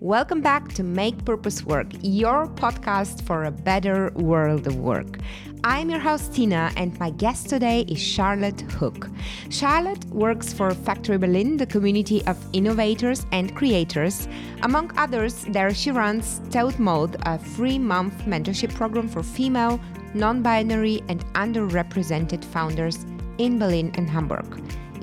Welcome 0.00 0.42
back 0.42 0.74
to 0.74 0.82
Make 0.82 1.24
Purpose 1.24 1.64
Work, 1.64 1.86
your 2.02 2.48
podcast 2.48 3.22
for 3.22 3.44
a 3.44 3.50
better 3.50 4.10
world 4.14 4.66
of 4.66 4.76
work. 4.76 5.16
I'm 5.64 5.88
your 5.88 6.00
host, 6.00 6.34
Tina, 6.34 6.70
and 6.76 6.98
my 7.00 7.08
guest 7.08 7.48
today 7.48 7.80
is 7.88 7.98
Charlotte 7.98 8.60
Hook. 8.72 9.08
Charlotte 9.48 10.04
works 10.10 10.52
for 10.52 10.70
Factory 10.74 11.16
Berlin, 11.16 11.56
the 11.56 11.64
community 11.64 12.22
of 12.26 12.36
innovators 12.52 13.24
and 13.32 13.56
creators. 13.56 14.28
Among 14.60 14.92
others, 14.98 15.46
there 15.48 15.72
she 15.72 15.90
runs 15.92 16.42
Stealth 16.44 16.78
Mode, 16.78 17.16
a 17.22 17.38
free 17.38 17.78
month 17.78 18.26
mentorship 18.26 18.74
program 18.74 19.08
for 19.08 19.22
female, 19.22 19.80
non 20.12 20.42
binary, 20.42 21.02
and 21.08 21.24
underrepresented 21.32 22.44
founders 22.44 23.06
in 23.38 23.58
Berlin 23.58 23.92
and 23.94 24.10
Hamburg. 24.10 24.44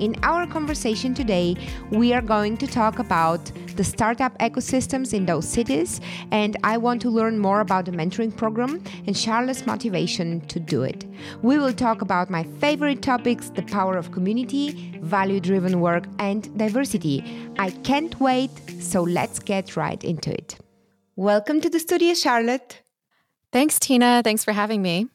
In 0.00 0.16
our 0.24 0.44
conversation 0.46 1.14
today, 1.14 1.56
we 1.90 2.12
are 2.12 2.20
going 2.20 2.56
to 2.56 2.66
talk 2.66 2.98
about 2.98 3.52
the 3.76 3.84
startup 3.84 4.36
ecosystems 4.38 5.14
in 5.14 5.24
those 5.24 5.48
cities, 5.48 6.00
and 6.32 6.56
I 6.64 6.78
want 6.78 7.00
to 7.02 7.10
learn 7.10 7.38
more 7.38 7.60
about 7.60 7.84
the 7.84 7.92
mentoring 7.92 8.36
program 8.36 8.82
and 9.06 9.16
Charlotte's 9.16 9.66
motivation 9.66 10.40
to 10.48 10.58
do 10.58 10.82
it. 10.82 11.04
We 11.42 11.58
will 11.58 11.72
talk 11.72 12.02
about 12.02 12.28
my 12.28 12.42
favorite 12.60 13.02
topics 13.02 13.50
the 13.50 13.62
power 13.62 13.96
of 13.96 14.10
community, 14.10 14.98
value 15.00 15.38
driven 15.38 15.80
work, 15.80 16.06
and 16.18 16.56
diversity. 16.58 17.22
I 17.58 17.70
can't 17.70 18.18
wait, 18.20 18.50
so 18.80 19.02
let's 19.02 19.38
get 19.38 19.76
right 19.76 20.02
into 20.02 20.32
it. 20.32 20.58
Welcome 21.14 21.60
to 21.60 21.70
the 21.70 21.78
studio, 21.78 22.14
Charlotte. 22.14 22.82
Thanks, 23.52 23.78
Tina. 23.78 24.22
Thanks 24.24 24.42
for 24.42 24.52
having 24.52 24.82
me. 24.82 25.06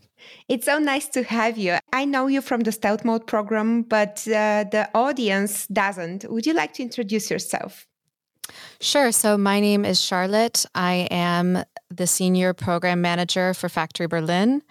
It's 0.47 0.65
so 0.65 0.79
nice 0.79 1.07
to 1.09 1.23
have 1.23 1.57
you. 1.57 1.77
I 1.93 2.05
know 2.05 2.27
you 2.27 2.41
from 2.41 2.61
the 2.61 2.71
Stealth 2.71 3.05
Mode 3.05 3.27
program, 3.27 3.83
but 3.83 4.27
uh, 4.27 4.65
the 4.71 4.89
audience 4.93 5.67
doesn't. 5.67 6.29
Would 6.29 6.45
you 6.45 6.53
like 6.53 6.73
to 6.73 6.83
introduce 6.83 7.29
yourself? 7.29 7.87
Sure. 8.81 9.11
So, 9.11 9.37
my 9.37 9.59
name 9.59 9.85
is 9.85 10.01
Charlotte. 10.01 10.65
I 10.73 11.07
am 11.11 11.63
the 11.89 12.07
senior 12.07 12.53
program 12.53 13.01
manager 13.01 13.53
for 13.53 13.69
Factory 13.69 14.07
Berlin, 14.07 14.63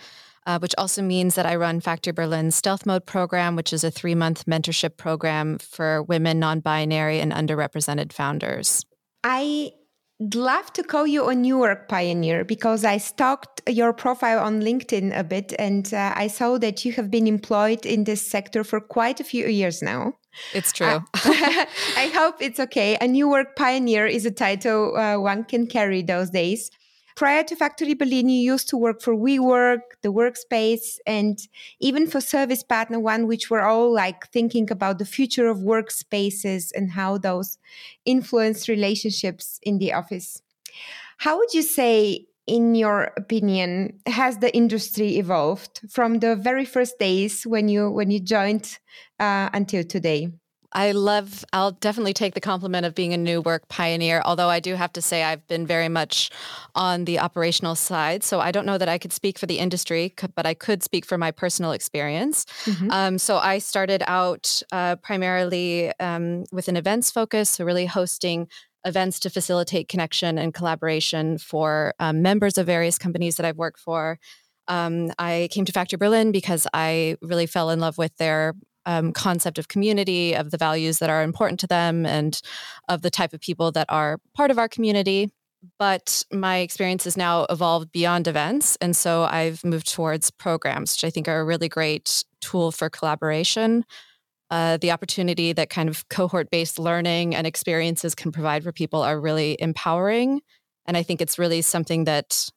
uh, 0.47 0.59
which 0.59 0.75
also 0.79 1.03
means 1.03 1.35
that 1.35 1.47
I 1.47 1.57
run 1.57 1.81
Factory 1.81 2.13
Berlin's 2.13 2.57
Stealth 2.57 2.87
Mode 2.87 3.07
program, 3.07 3.55
which 3.55 3.73
is 3.73 3.85
a 3.85 3.91
three 3.91 4.15
month 4.15 4.47
mentorship 4.47 4.97
program 4.97 5.59
for 5.59 6.03
women, 6.03 6.39
non 6.39 6.61
binary, 6.61 7.21
and 7.21 7.33
underrepresented 7.33 8.13
founders. 8.13 8.85
I 9.23 9.73
love 10.21 10.73
to 10.73 10.83
call 10.83 11.07
you 11.07 11.29
a 11.29 11.35
new 11.35 11.59
work 11.59 11.89
pioneer 11.89 12.45
because 12.45 12.85
I 12.85 12.99
stalked 12.99 13.63
your 13.69 13.93
profile 13.93 14.41
on 14.41 14.61
LinkedIn 14.61 15.17
a 15.17 15.23
bit 15.23 15.55
and 15.59 15.93
uh, 15.95 16.13
I 16.17 16.27
saw 16.27 16.59
that 16.59 16.85
you 16.85 16.93
have 16.93 17.11
been 17.11 17.27
employed 17.27 17.87
in 17.87 18.05
this 18.05 18.29
sector 18.29 18.65
for 18.65 18.81
quite 18.81 19.21
a 19.21 19.25
few 19.25 19.47
years 19.47 19.81
now. 19.81 20.15
It's 20.53 20.73
true. 20.73 20.87
Uh, 20.87 21.01
I 21.97 22.11
hope 22.15 22.37
it's 22.41 22.61
okay. 22.61 22.97
A 23.01 23.07
new 23.07 23.29
work 23.29 23.57
pioneer 23.57 24.07
is 24.07 24.27
a 24.27 24.31
title 24.31 24.97
uh, 24.97 25.19
one 25.19 25.45
can 25.45 25.67
carry 25.67 26.03
those 26.03 26.31
days. 26.31 26.71
Prior 27.19 27.43
to 27.43 27.57
Factory 27.57 27.95
Berlin, 27.95 28.29
you 28.29 28.41
used 28.41 28.69
to 28.69 28.77
work 28.77 29.03
for 29.03 29.13
WeWork, 29.13 29.81
the 30.03 30.13
workspace, 30.13 30.99
and 31.05 31.37
even 31.81 32.07
for 32.07 32.21
Service 32.21 32.63
Partner 32.63 33.01
One, 33.01 33.27
which 33.27 33.51
were 33.51 33.63
all 33.63 33.93
like 33.93 34.31
thinking 34.31 34.71
about 34.71 35.01
the 35.01 35.05
future 35.05 35.49
of 35.49 35.59
workspaces 35.59 36.71
and 36.77 36.93
how 36.93 37.19
those 37.19 37.59
influence 38.05 38.69
relationships 38.69 39.59
in 39.65 39.79
the 39.79 39.93
office. 39.93 40.41
How 41.17 41.39
would 41.39 41.53
you 41.53 41.63
say, 41.63 42.27
in 42.47 42.77
your 42.77 43.11
opinion, 43.17 43.99
has 44.07 44.39
the 44.39 44.55
industry 44.55 45.17
evolved 45.17 45.81
from 45.91 46.21
the 46.21 46.37
very 46.37 46.65
first 46.65 47.01
days 47.01 47.43
when 47.43 47.69
you 47.69 47.91
when 47.91 48.13
you 48.13 48.21
joined 48.21 48.79
uh, 49.19 49.51
until 49.53 49.83
today? 49.83 50.31
I 50.73 50.93
love, 50.93 51.45
I'll 51.53 51.73
definitely 51.73 52.13
take 52.13 52.35
the 52.35 52.41
compliment 52.41 52.85
of 52.85 52.95
being 52.95 53.13
a 53.13 53.17
new 53.17 53.41
work 53.41 53.69
pioneer, 53.69 54.23
although 54.25 54.49
I 54.49 54.61
do 54.61 54.75
have 54.75 54.93
to 54.95 55.03
say 55.03 55.23
I've 55.23 55.47
been 55.49 55.67
very 55.67 55.89
much 55.89 56.31
on 56.75 57.05
the 57.05 57.19
operational 57.19 57.75
side. 57.75 58.23
So 58.23 58.41
I 58.41 58.53
don't 58.53 58.67
know 58.67 58.79
that 58.79 58.89
I 58.89 58.99
could 58.99 59.13
speak 59.13 59.39
for 59.39 59.47
the 59.47 59.59
industry, 59.59 60.15
but 60.35 60.47
I 60.47 60.55
could 60.55 60.83
speak 60.83 61.07
for 61.07 61.17
my 61.17 61.31
personal 61.31 61.73
experience. 61.73 62.45
Mm-hmm. 62.65 62.91
Um, 62.91 63.19
so 63.19 63.39
I 63.39 63.59
started 63.59 64.03
out 64.07 64.63
uh, 64.71 64.97
primarily 64.97 65.93
um, 66.01 66.45
with 66.53 66.69
an 66.69 66.77
events 66.77 67.11
focus, 67.11 67.51
so 67.51 67.65
really 67.65 67.87
hosting 67.87 68.49
events 68.85 69.21
to 69.21 69.31
facilitate 69.31 69.89
connection 69.89 70.39
and 70.39 70.55
collaboration 70.55 71.39
for 71.39 71.95
um, 71.99 72.23
members 72.23 72.59
of 72.59 72.67
various 72.67 72.99
companies 72.99 73.37
that 73.37 73.47
I've 73.47 73.57
worked 73.57 73.81
for. 73.81 74.19
Um, 74.69 75.11
I 75.19 75.49
came 75.51 75.65
to 75.65 75.73
Factory 75.73 75.97
Berlin 75.97 76.31
because 76.31 76.67
I 76.75 77.17
really 77.23 77.47
fell 77.47 77.71
in 77.71 77.81
love 77.81 77.97
with 77.97 78.15
their 78.19 78.55
um, 78.89 79.13
concept 79.13 79.59
of 79.59 79.69
community, 79.69 80.35
of 80.35 80.51
the 80.51 80.57
values 80.57 80.99
that 80.99 81.11
are 81.11 81.23
important 81.23 81.61
to 81.61 81.67
them, 81.67 82.07
and 82.07 82.41
of 82.89 83.03
the 83.03 83.11
type 83.11 83.35
of 83.35 83.41
people 83.41 83.71
that 83.73 83.87
are 83.91 84.19
part 84.35 84.51
of 84.51 84.59
our 84.59 84.69
community. 84.69 85.31
But 85.79 86.25
my 86.33 86.59
experience 86.59 87.05
has 87.05 87.17
now 87.17 87.45
evolved 87.51 87.93
beyond 87.93 88.27
events. 88.27 88.77
And 88.81 88.97
so 88.97 89.25
I've 89.25 89.63
moved 89.65 89.93
towards 89.93 90.31
programs, 90.31 90.95
which 90.95 91.05
I 91.05 91.11
think 91.11 91.29
are 91.29 91.41
a 91.41 91.45
really 91.45 91.69
great 91.69 92.25
tool 92.41 92.73
for 92.73 92.89
collaboration. 92.89 93.85
Uh, 94.51 94.79
the 94.79 94.91
opportunity 94.93 95.53
that 95.53 95.69
kind 95.69 95.91
of 95.91 96.09
cohort 96.09 96.51
based 96.51 96.79
learning 96.79 97.35
and 97.35 97.47
experiences 97.47 98.15
can 98.15 98.33
provide 98.33 98.65
for 98.65 98.73
people 98.73 99.03
are 99.03 99.21
really 99.21 99.57
empowering. 99.61 100.41
And 100.87 100.97
I 100.97 101.03
think 101.03 101.21
it's 101.21 101.39
really 101.39 101.61
something 101.61 102.05
that 102.05 102.49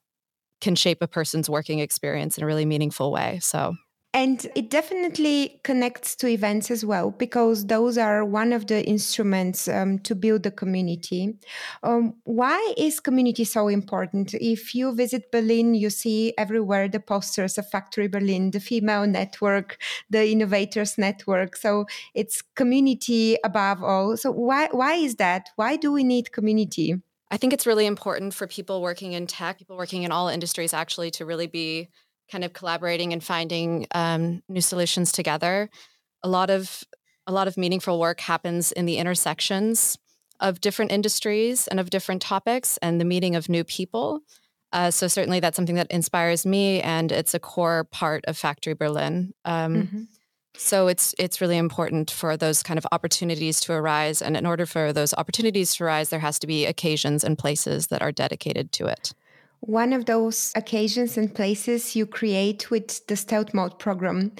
can 0.62 0.76
shape 0.76 1.00
a 1.02 1.08
person's 1.08 1.50
working 1.50 1.80
experience 1.80 2.38
in 2.38 2.44
a 2.44 2.48
really 2.48 2.66
meaningful 2.66 3.12
way. 3.12 3.40
So 3.42 3.76
and 4.14 4.46
it 4.56 4.70
definitely 4.70 5.62
connects 5.64 6.16
to 6.18 6.28
events 6.28 6.70
as 6.70 6.84
well, 6.84 7.12
because 7.12 7.68
those 7.68 7.98
are 7.98 8.26
one 8.26 8.52
of 8.52 8.68
the 8.68 8.86
instruments 8.86 9.68
um, 9.68 10.00
to 10.00 10.16
build 10.16 10.44
the 10.44 10.52
community. 10.52 11.38
Um, 11.84 12.16
why 12.26 12.74
is 12.78 13.00
community 13.00 13.46
so 13.46 13.70
important? 13.70 14.34
If 14.34 14.76
you 14.76 14.94
visit 14.94 15.32
Berlin, 15.32 15.76
you 15.76 15.90
see 15.90 16.34
everywhere 16.38 16.90
the 16.90 17.00
posters 17.00 17.58
of 17.58 17.70
Factory 17.70 18.08
Berlin, 18.08 18.52
the 18.52 18.60
female 18.60 19.08
network, 19.08 19.78
the 20.10 20.28
innovators 20.28 20.98
network. 20.98 21.56
So 21.56 21.86
it's 22.14 22.42
community 22.56 23.38
above 23.46 23.82
all. 23.82 24.18
So 24.18 24.32
why, 24.32 24.68
why 24.72 24.96
is 24.96 25.16
that? 25.16 25.50
Why 25.56 25.78
do 25.78 25.92
we 25.92 26.04
need 26.04 26.34
community? 26.34 26.96
I 27.32 27.38
think 27.38 27.54
it's 27.54 27.66
really 27.66 27.86
important 27.86 28.34
for 28.34 28.46
people 28.46 28.82
working 28.82 29.14
in 29.14 29.26
tech, 29.26 29.58
people 29.58 29.78
working 29.78 30.04
in 30.04 30.12
all 30.12 30.28
industries 30.28 30.74
actually 30.74 31.12
to 31.12 31.26
really 31.26 31.48
be 31.48 31.88
kind 32.32 32.44
of 32.44 32.54
collaborating 32.54 33.14
and 33.14 33.24
finding 33.24 33.88
um, 33.94 34.42
new 34.48 34.62
solutions 34.62 35.12
together. 35.12 35.70
A 36.24 36.30
lot 36.30 36.50
of 36.50 36.84
a 37.28 37.32
lot 37.32 37.48
of 37.48 37.58
meaningful 37.58 38.00
work 38.00 38.20
happens 38.20 38.72
in 38.72 38.86
the 38.86 38.98
intersections 38.98 39.98
of 40.40 40.60
different 40.60 40.92
industries 40.92 41.68
and 41.68 41.80
of 41.80 41.90
different 41.90 42.22
topics 42.22 42.78
and 42.82 43.00
the 43.00 43.06
meeting 43.06 43.36
of 43.36 43.48
new 43.48 43.64
people. 43.64 44.22
Uh, 44.74 44.90
so 44.90 45.08
certainly 45.08 45.40
that's 45.40 45.56
something 45.56 45.76
that 45.76 45.92
inspires 45.92 46.46
me, 46.46 46.82
and 46.82 47.12
it's 47.12 47.34
a 47.34 47.40
core 47.40 47.84
part 47.92 48.24
of 48.26 48.38
Factory 48.38 48.74
Berlin. 48.74 49.34
Um, 49.46 49.76
mm-hmm. 49.76 50.02
So 50.56 50.88
it's 50.88 51.14
it's 51.18 51.42
really 51.42 51.58
important 51.58 52.12
for 52.12 52.38
those 52.38 52.64
kind 52.64 52.78
of 52.78 52.88
opportunities 52.92 53.60
to 53.62 53.74
arise, 53.74 54.22
and 54.22 54.36
in 54.36 54.46
order 54.46 54.66
for 54.66 54.94
those 54.94 55.14
opportunities 55.14 55.76
to 55.76 55.84
arise, 55.84 56.10
there 56.10 56.20
has 56.20 56.40
to 56.40 56.48
be 56.48 56.66
occasions 56.66 57.24
and 57.24 57.38
places 57.38 57.88
that 57.88 58.02
are 58.02 58.12
dedicated 58.12 58.72
to 58.74 58.88
it. 58.88 59.14
One 59.62 59.94
of 59.94 60.06
those 60.06 60.52
occasions 60.56 61.18
and 61.18 61.34
places 61.34 61.96
you 61.96 62.08
create 62.08 62.72
with 62.72 63.06
the 63.06 63.16
Stealth 63.16 63.54
Mode 63.54 63.78
program, 63.78 64.32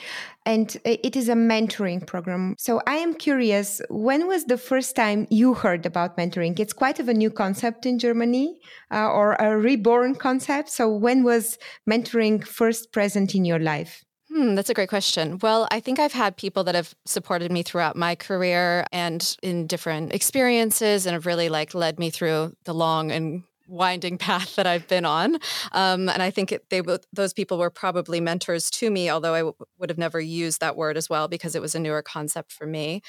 and 0.48 0.76
it 0.84 1.16
is 1.16 1.30
a 1.30 1.36
mentoring 1.36 2.06
program. 2.06 2.56
So 2.58 2.82
I 2.88 2.96
am 2.96 3.14
curious, 3.14 3.82
when 3.90 4.28
was 4.28 4.46
the 4.46 4.58
first 4.58 4.96
time 4.96 5.28
you 5.30 5.54
heard 5.54 5.86
about 5.86 6.18
mentoring? 6.18 6.60
It's 6.60 6.74
quite 6.74 7.00
of 7.00 7.08
a 7.08 7.14
new 7.14 7.30
concept 7.30 7.86
in 7.86 8.00
Germany, 8.00 8.60
uh, 8.92 9.10
or 9.10 9.34
a 9.36 9.56
reborn 9.58 10.16
concept. 10.16 10.70
So 10.70 10.90
when 10.90 11.24
was 11.24 11.60
mentoring 11.88 12.44
first 12.44 12.92
present 12.92 13.36
in 13.36 13.46
your 13.46 13.60
life? 13.60 14.04
Hmm, 14.34 14.56
that's 14.56 14.70
a 14.70 14.74
great 14.74 14.90
question. 14.90 15.38
Well, 15.42 15.68
I 15.72 15.82
think 15.82 16.00
I've 16.00 16.14
had 16.14 16.38
people 16.38 16.64
that 16.64 16.74
have 16.74 16.96
supported 17.06 17.52
me 17.52 17.64
throughout 17.64 17.96
my 17.96 18.16
career 18.16 18.86
and 18.92 19.38
in 19.44 19.68
different 19.68 20.14
experiences 20.14 21.06
and 21.06 21.14
have 21.14 21.26
really 21.26 21.50
like 21.50 21.76
led 21.76 22.00
me 22.00 22.10
through 22.10 22.54
the 22.64 22.74
long 22.74 23.12
and 23.12 23.44
winding 23.72 24.18
path 24.18 24.56
that 24.56 24.68
I've 24.68 24.88
been 24.88 25.06
on. 25.06 25.36
Um, 25.72 26.10
and 26.10 26.22
I 26.22 26.30
think 26.30 26.52
it, 26.52 26.70
they 26.70 26.82
those 27.14 27.34
people 27.34 27.58
were 27.58 27.70
probably 27.70 28.20
mentors 28.20 28.70
to 28.72 28.92
me, 28.92 29.10
although 29.10 29.34
I 29.34 29.40
w- 29.40 29.56
would 29.80 29.90
have 29.90 29.98
never 29.98 30.20
used 30.20 30.60
that 30.60 30.76
word 30.76 30.98
as 30.98 31.10
well 31.10 31.28
because 31.28 31.56
it 31.56 31.62
was 31.62 31.74
a 31.74 31.80
newer 31.80 32.02
concept 32.02 32.52
for 32.52 32.68
me. 32.68 33.02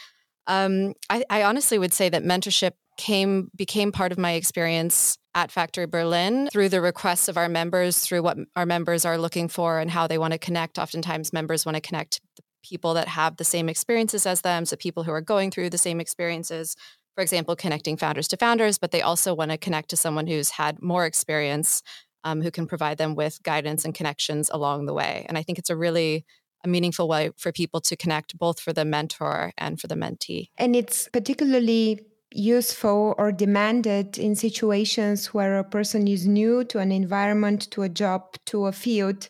Um, 0.47 0.94
I, 1.11 1.25
I 1.31 1.43
honestly 1.43 1.79
would 1.79 1.93
say 1.93 2.09
that 2.09 2.25
mentorship 2.25 2.73
came 2.97 3.50
became 3.56 3.91
part 3.93 4.12
of 4.12 4.19
my 4.19 4.32
experience 4.32 5.19
at 5.35 5.50
Factory 5.50 5.87
Berlin 5.87 6.49
through 6.53 6.69
the 6.69 6.81
requests 6.81 7.29
of 7.29 7.37
our 7.37 7.49
members, 7.49 8.00
through 8.00 8.23
what 8.23 8.37
our 8.55 8.67
members 8.67 9.05
are 9.05 9.19
looking 9.19 9.49
for 9.49 9.79
and 9.79 9.91
how 9.91 10.06
they 10.06 10.19
want 10.19 10.32
to 10.32 10.38
connect. 10.38 10.79
Oftentimes, 10.79 11.32
members 11.32 11.65
want 11.65 11.76
to 11.76 11.81
connect 11.81 12.20
people 12.62 12.94
that 12.94 13.08
have 13.08 13.37
the 13.37 13.44
same 13.44 13.69
experiences 13.69 14.26
as 14.26 14.43
them, 14.43 14.65
so 14.65 14.76
people 14.76 15.03
who 15.03 15.11
are 15.11 15.20
going 15.20 15.50
through 15.50 15.70
the 15.70 15.79
same 15.79 16.00
experiences 16.00 16.76
for 17.14 17.23
example, 17.23 17.56
connecting 17.56 17.97
founders 17.97 18.29
to 18.29 18.37
founders, 18.37 18.79
but 18.79 18.91
they 18.91 19.03
also 19.03 19.35
want 19.35 19.50
to 19.50 19.59
connect 19.59 19.91
to 19.91 19.97
someone 19.97 20.26
who's 20.26 20.50
had 20.50 20.82
more 20.82 21.05
experience 21.06 21.82
um, 22.25 22.41
who 22.41 22.50
can 22.50 22.67
provide 22.67 22.99
them 22.99 23.14
with 23.14 23.43
guidance 23.43 23.85
and 23.85 23.94
connections 23.94 24.50
along 24.53 24.87
the 24.87 24.94
way. 24.94 25.26
And 25.29 25.37
I 25.37 25.43
think 25.43 25.59
it's 25.59 25.70
a 25.70 25.76
really 25.76 26.25
a 26.64 26.69
meaningful 26.69 27.09
way 27.09 27.31
for 27.37 27.50
people 27.50 27.81
to 27.81 27.97
connect 27.97 28.38
both 28.38 28.61
for 28.61 28.73
the 28.73 28.85
mentor 28.85 29.53
and 29.59 29.81
for 29.81 29.88
the 29.88 29.97
mentee. 29.97 30.49
And 30.56 30.76
it's 30.76 31.09
particularly 31.12 32.00
useful 32.34 33.14
or 33.19 33.32
demanded 33.32 34.19
in 34.19 34.34
situations 34.34 35.34
where 35.34 35.58
a 35.58 35.64
person 35.64 36.06
is 36.06 36.26
new 36.26 36.64
to 36.64 36.79
an 36.79 36.93
environment, 36.93 37.70
to 37.70 37.82
a 37.82 37.88
job, 37.88 38.37
to 38.46 38.67
a 38.67 38.73
field. 38.73 39.29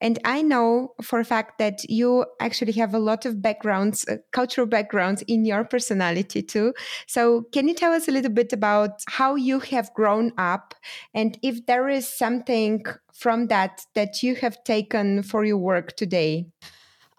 And 0.00 0.18
I 0.24 0.42
know 0.42 0.94
for 1.02 1.20
a 1.20 1.24
fact 1.24 1.58
that 1.58 1.84
you 1.88 2.24
actually 2.40 2.72
have 2.72 2.94
a 2.94 2.98
lot 2.98 3.24
of 3.26 3.42
backgrounds, 3.42 4.06
uh, 4.08 4.16
cultural 4.32 4.66
backgrounds 4.66 5.22
in 5.22 5.44
your 5.44 5.64
personality 5.64 6.42
too. 6.42 6.74
So, 7.06 7.42
can 7.52 7.68
you 7.68 7.74
tell 7.74 7.92
us 7.92 8.08
a 8.08 8.12
little 8.12 8.30
bit 8.30 8.52
about 8.52 9.02
how 9.08 9.34
you 9.34 9.60
have 9.60 9.92
grown 9.94 10.32
up 10.38 10.74
and 11.14 11.38
if 11.42 11.66
there 11.66 11.88
is 11.88 12.08
something 12.08 12.84
from 13.12 13.48
that 13.48 13.84
that 13.94 14.22
you 14.22 14.34
have 14.36 14.62
taken 14.64 15.22
for 15.22 15.44
your 15.44 15.58
work 15.58 15.96
today? 15.96 16.46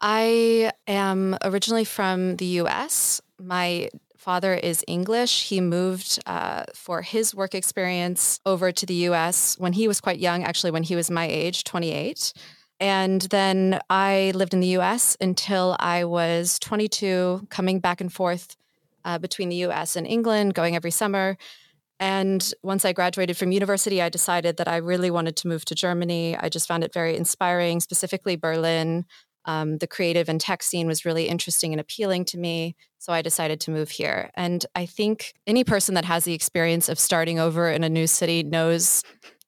I 0.04 0.72
am 0.86 1.38
originally 1.44 1.86
from 1.86 2.36
the 2.36 2.46
US. 2.62 3.22
My 3.40 3.90
father 4.24 4.54
is 4.54 4.86
English. 4.88 5.50
He 5.50 5.60
moved 5.60 6.18
uh, 6.26 6.64
for 6.74 7.02
his 7.02 7.36
work 7.36 7.54
experience 7.54 8.40
over 8.46 8.72
to 8.72 8.86
the 8.86 9.00
US 9.10 9.56
when 9.60 9.74
he 9.74 9.86
was 9.88 10.00
quite 10.00 10.20
young, 10.20 10.46
actually, 10.46 10.72
when 10.72 10.84
he 10.84 10.96
was 10.96 11.12
my 11.12 11.28
age, 11.28 11.66
28. 11.66 12.32
And 12.80 13.22
then 13.24 13.80
I 13.90 14.32
lived 14.34 14.54
in 14.54 14.62
the 14.62 14.78
US 14.80 15.18
until 15.20 15.76
I 15.80 16.06
was 16.06 16.58
22, 16.60 17.48
coming 17.50 17.80
back 17.80 18.00
and 18.00 18.12
forth 18.12 18.56
uh, 19.04 19.18
between 19.18 19.50
the 19.50 19.58
US 19.68 19.98
and 19.98 20.08
England, 20.08 20.54
going 20.54 20.76
every 20.76 20.92
summer. 20.92 21.38
And 22.00 22.54
once 22.64 22.86
I 22.86 22.94
graduated 22.94 23.36
from 23.38 23.52
university, 23.52 24.02
I 24.02 24.10
decided 24.10 24.56
that 24.58 24.70
I 24.70 24.78
really 24.78 25.12
wanted 25.12 25.36
to 25.38 25.48
move 25.50 25.66
to 25.66 25.76
Germany. 25.76 26.36
I 26.38 26.48
just 26.48 26.68
found 26.68 26.84
it 26.84 26.94
very 26.94 27.16
inspiring, 27.18 27.82
specifically 27.82 28.38
Berlin. 28.38 29.06
Um, 29.46 29.78
the 29.78 29.88
creative 29.88 30.30
and 30.30 30.40
tech 30.40 30.64
scene 30.64 30.88
was 30.88 31.06
really 31.06 31.28
interesting 31.28 31.74
and 31.74 31.82
appealing 31.82 32.26
to 32.26 32.38
me. 32.38 32.76
So 33.00 33.12
I 33.12 33.22
decided 33.22 33.60
to 33.62 33.72
move 33.72 33.90
here. 33.90 34.30
And 34.36 34.66
I 34.76 34.86
think 34.86 35.34
any 35.46 35.64
person 35.64 35.96
that 35.96 36.06
has 36.06 36.24
the 36.24 36.34
experience 36.34 36.88
of 36.90 36.98
starting 37.00 37.40
over 37.40 37.70
in 37.70 37.84
a 37.84 37.90
new 37.90 38.08
city 38.08 38.44
knows 38.44 39.04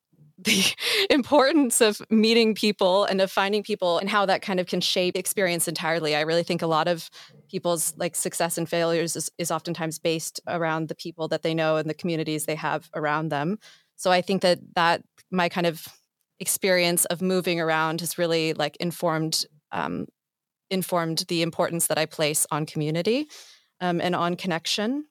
the 0.38 0.76
importance 1.10 1.82
of 1.82 2.02
meeting 2.10 2.56
people 2.56 3.06
and 3.06 3.22
of 3.22 3.32
finding 3.32 3.64
people 3.64 3.98
and 3.98 4.10
how 4.10 4.26
that 4.26 4.42
kind 4.42 4.60
of 4.60 4.68
can 4.68 4.82
shape 4.82 5.16
experience 5.16 5.68
entirely. 5.68 6.16
I 6.16 6.22
really 6.22 6.44
think 6.44 6.62
a 6.62 6.68
lot 6.68 6.88
of 6.88 7.10
people's 7.50 7.94
like 7.98 8.16
success 8.16 8.58
and 8.58 8.68
failures 8.68 9.16
is, 9.16 9.30
is 9.38 9.52
oftentimes 9.52 10.00
based 10.00 10.42
around 10.48 10.90
the 10.90 10.96
people 10.96 11.28
that 11.30 11.42
they 11.42 11.54
know 11.54 11.78
and 11.78 11.90
the 11.90 11.94
communities 11.94 12.46
they 12.46 12.56
have 12.56 12.90
around 12.96 13.30
them. 13.30 13.58
So 13.96 14.12
I 14.12 14.22
think 14.22 14.42
that 14.42 14.60
that 14.76 15.04
my 15.32 15.50
kind 15.50 15.68
of 15.68 15.88
experience 16.40 17.06
of 17.06 17.22
moving 17.22 17.62
around 17.62 18.02
has 18.02 18.18
really 18.18 18.54
like 18.54 18.76
informed 18.78 19.46
um, 19.76 20.08
informed 20.72 21.26
the 21.28 21.42
importance 21.42 21.88
that 21.88 21.98
I 21.98 22.06
place 22.06 22.48
on 22.50 22.66
community 22.66 23.28
um, 23.82 24.02
and 24.02 24.16
on 24.16 24.36
connection. 24.36 25.06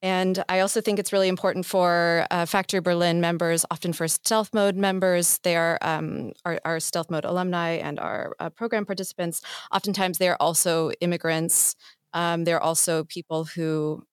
And 0.00 0.44
I 0.48 0.60
also 0.60 0.80
think 0.80 1.00
it's 1.00 1.12
really 1.12 1.28
important 1.28 1.66
for 1.66 2.24
uh, 2.30 2.46
Factory 2.46 2.80
Berlin 2.80 3.20
members, 3.20 3.64
often 3.70 3.92
for 3.92 4.06
stealth 4.06 4.54
mode 4.54 4.76
members. 4.76 5.38
They 5.42 5.56
are 5.56 5.76
um, 5.82 6.32
our, 6.44 6.60
our, 6.64 6.78
stealth 6.78 7.10
mode 7.10 7.24
alumni 7.24 7.70
and 7.70 7.98
our 7.98 8.36
uh, 8.38 8.50
program 8.50 8.86
participants. 8.86 9.40
Oftentimes, 9.72 10.18
they 10.18 10.28
are 10.28 10.36
also 10.38 10.92
immigrants. 11.00 11.74
Um, 12.12 12.44
they're 12.44 12.62
also 12.62 13.04
people 13.04 13.44
who, 13.44 14.04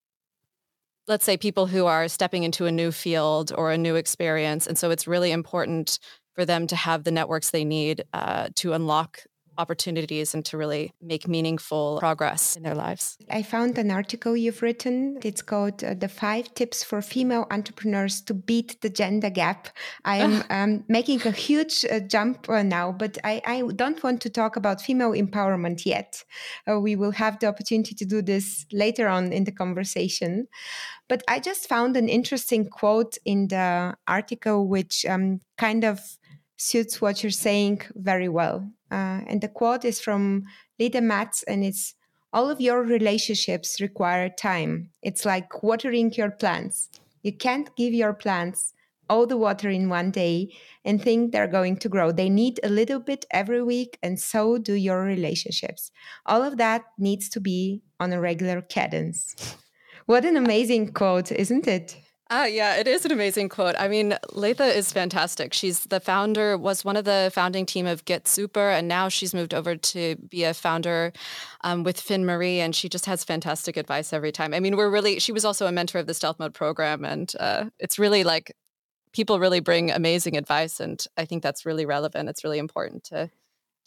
let's 1.07 1.23
say, 1.23 1.37
people 1.37 1.67
who 1.67 1.85
are 1.85 2.07
stepping 2.07 2.41
into 2.41 2.65
a 2.65 2.71
new 2.71 2.91
field 2.91 3.51
or 3.55 3.71
a 3.71 3.77
new 3.77 3.95
experience. 3.95 4.65
And 4.65 4.79
so 4.79 4.89
it's 4.89 5.05
really 5.05 5.31
important 5.31 5.99
for 6.33 6.45
them 6.45 6.65
to 6.67 6.75
have 6.75 7.03
the 7.03 7.11
networks 7.11 7.51
they 7.51 7.63
need 7.63 8.05
uh, 8.11 8.49
to 8.55 8.73
unlock 8.73 9.19
opportunities 9.57 10.33
and 10.33 10.43
to 10.45 10.57
really 10.57 10.93
make 11.01 11.27
meaningful 11.27 11.97
progress 11.99 12.55
in 12.55 12.63
their 12.63 12.75
lives. 12.75 13.17
I 13.29 13.43
found 13.43 13.77
an 13.77 13.91
article 13.91 14.35
you've 14.35 14.61
written. 14.61 15.19
It's 15.23 15.41
called 15.41 15.83
uh, 15.83 15.93
The 15.93 16.07
Five 16.07 16.53
Tips 16.53 16.83
for 16.83 17.01
Female 17.01 17.47
Entrepreneurs 17.51 18.21
to 18.21 18.33
Beat 18.33 18.81
the 18.81 18.89
Gender 18.89 19.29
Gap. 19.29 19.69
I 20.03 20.17
am 20.17 20.43
um, 20.49 20.83
making 20.87 21.25
a 21.25 21.31
huge 21.31 21.85
uh, 21.85 21.99
jump 21.99 22.49
uh, 22.49 22.63
now, 22.63 22.91
but 22.91 23.17
I, 23.23 23.41
I, 23.45 23.61
don't 23.75 24.01
want 24.03 24.21
to 24.21 24.29
talk 24.29 24.55
about 24.55 24.81
female 24.81 25.11
empowerment 25.11 25.85
yet. 25.85 26.23
Uh, 26.69 26.79
we 26.79 26.95
will 26.95 27.11
have 27.11 27.39
the 27.39 27.47
opportunity 27.47 27.95
to 27.95 28.05
do 28.05 28.21
this 28.21 28.65
later 28.71 29.07
on 29.07 29.31
in 29.33 29.43
the 29.43 29.51
conversation. 29.51 30.47
But 31.07 31.23
I 31.27 31.39
just 31.39 31.69
found 31.69 31.95
an 31.97 32.09
interesting 32.09 32.67
quote 32.67 33.17
in 33.25 33.47
the 33.47 33.95
article, 34.07 34.67
which 34.67 35.05
um, 35.05 35.39
kind 35.57 35.83
of 35.83 35.99
suits 36.57 37.01
what 37.01 37.21
you're 37.21 37.31
saying 37.31 37.81
very 37.95 38.29
well. 38.29 38.67
Uh, 38.95 39.19
and 39.27 39.41
the 39.41 39.49
quote 39.49 39.83
is 39.83 39.99
from 39.99 40.45
Lida 40.79 41.01
Matz, 41.01 41.43
and 41.43 41.65
it's 41.65 41.95
all 42.31 42.49
of 42.49 42.61
your 42.61 42.81
relationships 42.81 43.81
require 43.81 44.29
time. 44.29 44.89
It's 45.03 45.25
like 45.25 45.61
watering 45.61 46.13
your 46.13 46.31
plants. 46.31 46.87
You 47.21 47.33
can't 47.33 47.75
give 47.75 47.93
your 47.93 48.13
plants 48.13 48.71
all 49.09 49.27
the 49.27 49.35
water 49.35 49.69
in 49.69 49.89
one 49.89 50.11
day 50.11 50.53
and 50.85 51.01
think 51.01 51.33
they're 51.33 51.55
going 51.59 51.75
to 51.77 51.89
grow. 51.89 52.13
They 52.13 52.29
need 52.29 52.61
a 52.63 52.69
little 52.69 53.01
bit 53.01 53.25
every 53.31 53.61
week, 53.61 53.99
and 54.01 54.17
so 54.17 54.57
do 54.57 54.73
your 54.73 55.01
relationships. 55.03 55.91
All 56.25 56.41
of 56.41 56.55
that 56.55 56.85
needs 56.97 57.27
to 57.29 57.41
be 57.41 57.81
on 57.99 58.13
a 58.13 58.21
regular 58.21 58.61
cadence. 58.61 59.35
What 60.05 60.23
an 60.23 60.37
amazing 60.37 60.93
quote, 60.93 61.33
isn't 61.33 61.67
it? 61.67 61.97
Ah, 62.31 62.45
yeah, 62.45 62.75
it 62.77 62.87
is 62.87 63.05
an 63.05 63.11
amazing 63.11 63.49
quote. 63.49 63.75
I 63.77 63.87
mean, 63.87 64.17
Letha 64.33 64.65
is 64.65 64.91
fantastic. 64.91 65.53
She's 65.53 65.81
the 65.81 65.99
founder, 65.99 66.57
was 66.57 66.83
one 66.83 66.97
of 66.97 67.05
the 67.05 67.31
founding 67.31 67.67
team 67.67 67.85
of 67.85 68.03
Get 68.05 68.27
Super, 68.27 68.69
and 68.69 68.87
now 68.87 69.09
she's 69.09 69.31
moved 69.33 69.53
over 69.53 69.75
to 69.75 70.15
be 70.15 70.43
a 70.43 70.55
founder 70.55 71.13
um, 71.61 71.83
with 71.83 72.01
Finmarie, 72.01 72.57
and 72.57 72.75
she 72.75 72.89
just 72.89 73.05
has 73.05 73.23
fantastic 73.23 73.77
advice 73.77 74.11
every 74.11 74.31
time. 74.31 74.55
I 74.55 74.59
mean, 74.59 74.75
we're 74.75 74.89
really, 74.89 75.19
she 75.19 75.31
was 75.31 75.45
also 75.45 75.67
a 75.67 75.71
mentor 75.71 75.99
of 75.99 76.07
the 76.07 76.15
Stealth 76.15 76.39
Mode 76.39 76.55
program, 76.55 77.05
and 77.05 77.31
uh, 77.39 77.65
it's 77.77 77.99
really 77.99 78.23
like 78.23 78.55
people 79.13 79.39
really 79.39 79.59
bring 79.59 79.91
amazing 79.91 80.35
advice, 80.35 80.79
and 80.79 81.05
I 81.17 81.25
think 81.25 81.43
that's 81.43 81.63
really 81.63 81.85
relevant. 81.85 82.29
It's 82.29 82.43
really 82.43 82.59
important 82.59 83.03
to 83.05 83.29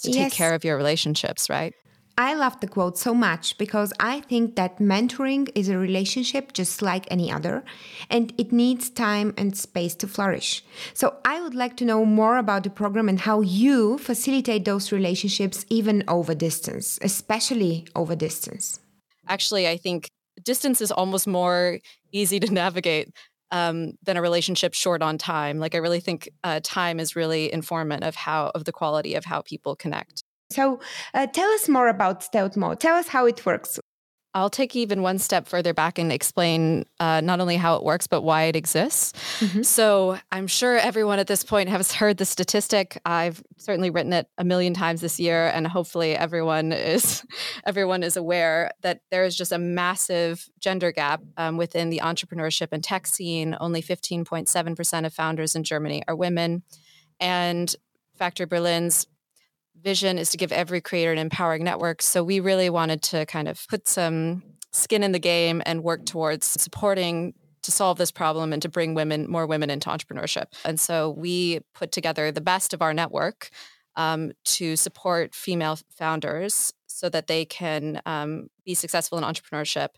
to 0.00 0.10
yes. 0.12 0.30
take 0.30 0.32
care 0.32 0.54
of 0.54 0.62
your 0.62 0.76
relationships, 0.76 1.50
right? 1.50 1.74
I 2.20 2.34
love 2.34 2.58
the 2.58 2.66
quote 2.66 2.98
so 2.98 3.14
much 3.14 3.56
because 3.58 3.92
I 4.00 4.22
think 4.22 4.56
that 4.56 4.80
mentoring 4.80 5.50
is 5.54 5.68
a 5.68 5.78
relationship 5.78 6.52
just 6.52 6.82
like 6.82 7.06
any 7.12 7.30
other, 7.30 7.64
and 8.10 8.34
it 8.36 8.50
needs 8.50 8.90
time 8.90 9.34
and 9.38 9.56
space 9.56 9.94
to 9.94 10.08
flourish. 10.08 10.64
So 10.94 11.14
I 11.24 11.40
would 11.40 11.54
like 11.54 11.76
to 11.76 11.84
know 11.84 12.04
more 12.04 12.38
about 12.38 12.64
the 12.64 12.70
program 12.70 13.08
and 13.08 13.20
how 13.20 13.40
you 13.42 13.98
facilitate 13.98 14.64
those 14.64 14.90
relationships 14.90 15.64
even 15.70 16.02
over 16.08 16.34
distance, 16.34 16.98
especially 17.02 17.86
over 17.94 18.16
distance. 18.16 18.80
Actually, 19.28 19.68
I 19.68 19.76
think 19.76 20.10
distance 20.42 20.80
is 20.80 20.90
almost 20.90 21.28
more 21.28 21.78
easy 22.10 22.40
to 22.40 22.52
navigate 22.52 23.14
um, 23.52 23.92
than 24.02 24.16
a 24.16 24.22
relationship 24.22 24.74
short 24.74 25.02
on 25.02 25.18
time. 25.18 25.60
Like 25.60 25.76
I 25.76 25.78
really 25.78 26.00
think 26.00 26.28
uh, 26.42 26.58
time 26.64 26.98
is 26.98 27.14
really 27.14 27.52
informant 27.52 28.02
of 28.02 28.16
how 28.16 28.50
of 28.56 28.64
the 28.64 28.72
quality 28.72 29.14
of 29.14 29.24
how 29.24 29.42
people 29.42 29.76
connect. 29.76 30.24
So 30.50 30.80
uh, 31.14 31.26
tell 31.26 31.50
us 31.50 31.68
more 31.68 31.88
about 31.88 32.22
stealth 32.22 32.56
mode. 32.56 32.80
Tell 32.80 32.96
us 32.96 33.08
how 33.08 33.26
it 33.26 33.44
works. 33.44 33.78
I'll 34.34 34.50
take 34.50 34.76
even 34.76 35.02
one 35.02 35.18
step 35.18 35.48
further 35.48 35.72
back 35.72 35.98
and 35.98 36.12
explain 36.12 36.84
uh, 37.00 37.20
not 37.22 37.40
only 37.40 37.56
how 37.56 37.76
it 37.76 37.82
works, 37.82 38.06
but 38.06 38.22
why 38.22 38.44
it 38.44 38.56
exists. 38.56 39.12
Mm-hmm. 39.40 39.62
So 39.62 40.18
I'm 40.30 40.46
sure 40.46 40.76
everyone 40.76 41.18
at 41.18 41.26
this 41.26 41.42
point 41.42 41.70
has 41.70 41.92
heard 41.92 42.18
the 42.18 42.26
statistic. 42.26 43.00
I've 43.06 43.42
certainly 43.56 43.88
written 43.88 44.12
it 44.12 44.28
a 44.36 44.44
million 44.44 44.74
times 44.74 45.00
this 45.00 45.18
year, 45.18 45.48
and 45.48 45.66
hopefully 45.66 46.14
everyone 46.14 46.72
is 46.72 47.24
everyone 47.66 48.02
is 48.02 48.16
aware 48.16 48.70
that 48.82 49.00
there 49.10 49.24
is 49.24 49.34
just 49.34 49.50
a 49.50 49.58
massive 49.58 50.46
gender 50.60 50.92
gap 50.92 51.22
um, 51.38 51.56
within 51.56 51.88
the 51.88 52.00
entrepreneurship 52.04 52.68
and 52.70 52.84
tech 52.84 53.06
scene. 53.06 53.56
Only 53.58 53.82
15.7% 53.82 55.06
of 55.06 55.12
founders 55.14 55.56
in 55.56 55.64
Germany 55.64 56.02
are 56.06 56.14
women, 56.14 56.62
and 57.18 57.74
Factory 58.14 58.46
Berlin's 58.46 59.06
vision 59.82 60.18
is 60.18 60.30
to 60.30 60.36
give 60.36 60.52
every 60.52 60.80
creator 60.80 61.12
an 61.12 61.18
empowering 61.18 61.64
network. 61.64 62.02
So 62.02 62.22
we 62.22 62.40
really 62.40 62.70
wanted 62.70 63.02
to 63.04 63.26
kind 63.26 63.48
of 63.48 63.66
put 63.68 63.88
some 63.88 64.42
skin 64.72 65.02
in 65.02 65.12
the 65.12 65.18
game 65.18 65.62
and 65.66 65.82
work 65.82 66.04
towards 66.04 66.46
supporting 66.46 67.34
to 67.62 67.72
solve 67.72 67.98
this 67.98 68.10
problem 68.10 68.52
and 68.52 68.62
to 68.62 68.68
bring 68.68 68.94
women 68.94 69.30
more 69.30 69.46
women 69.46 69.70
into 69.70 69.88
entrepreneurship. 69.88 70.46
And 70.64 70.78
so 70.78 71.10
we 71.10 71.60
put 71.74 71.92
together 71.92 72.30
the 72.30 72.40
best 72.40 72.72
of 72.72 72.82
our 72.82 72.94
network 72.94 73.50
um, 73.96 74.32
to 74.44 74.76
support 74.76 75.34
female 75.34 75.78
founders 75.90 76.72
so 76.86 77.08
that 77.08 77.26
they 77.26 77.44
can 77.44 78.00
um, 78.06 78.48
be 78.64 78.74
successful 78.74 79.18
in 79.18 79.24
entrepreneurship 79.24 79.88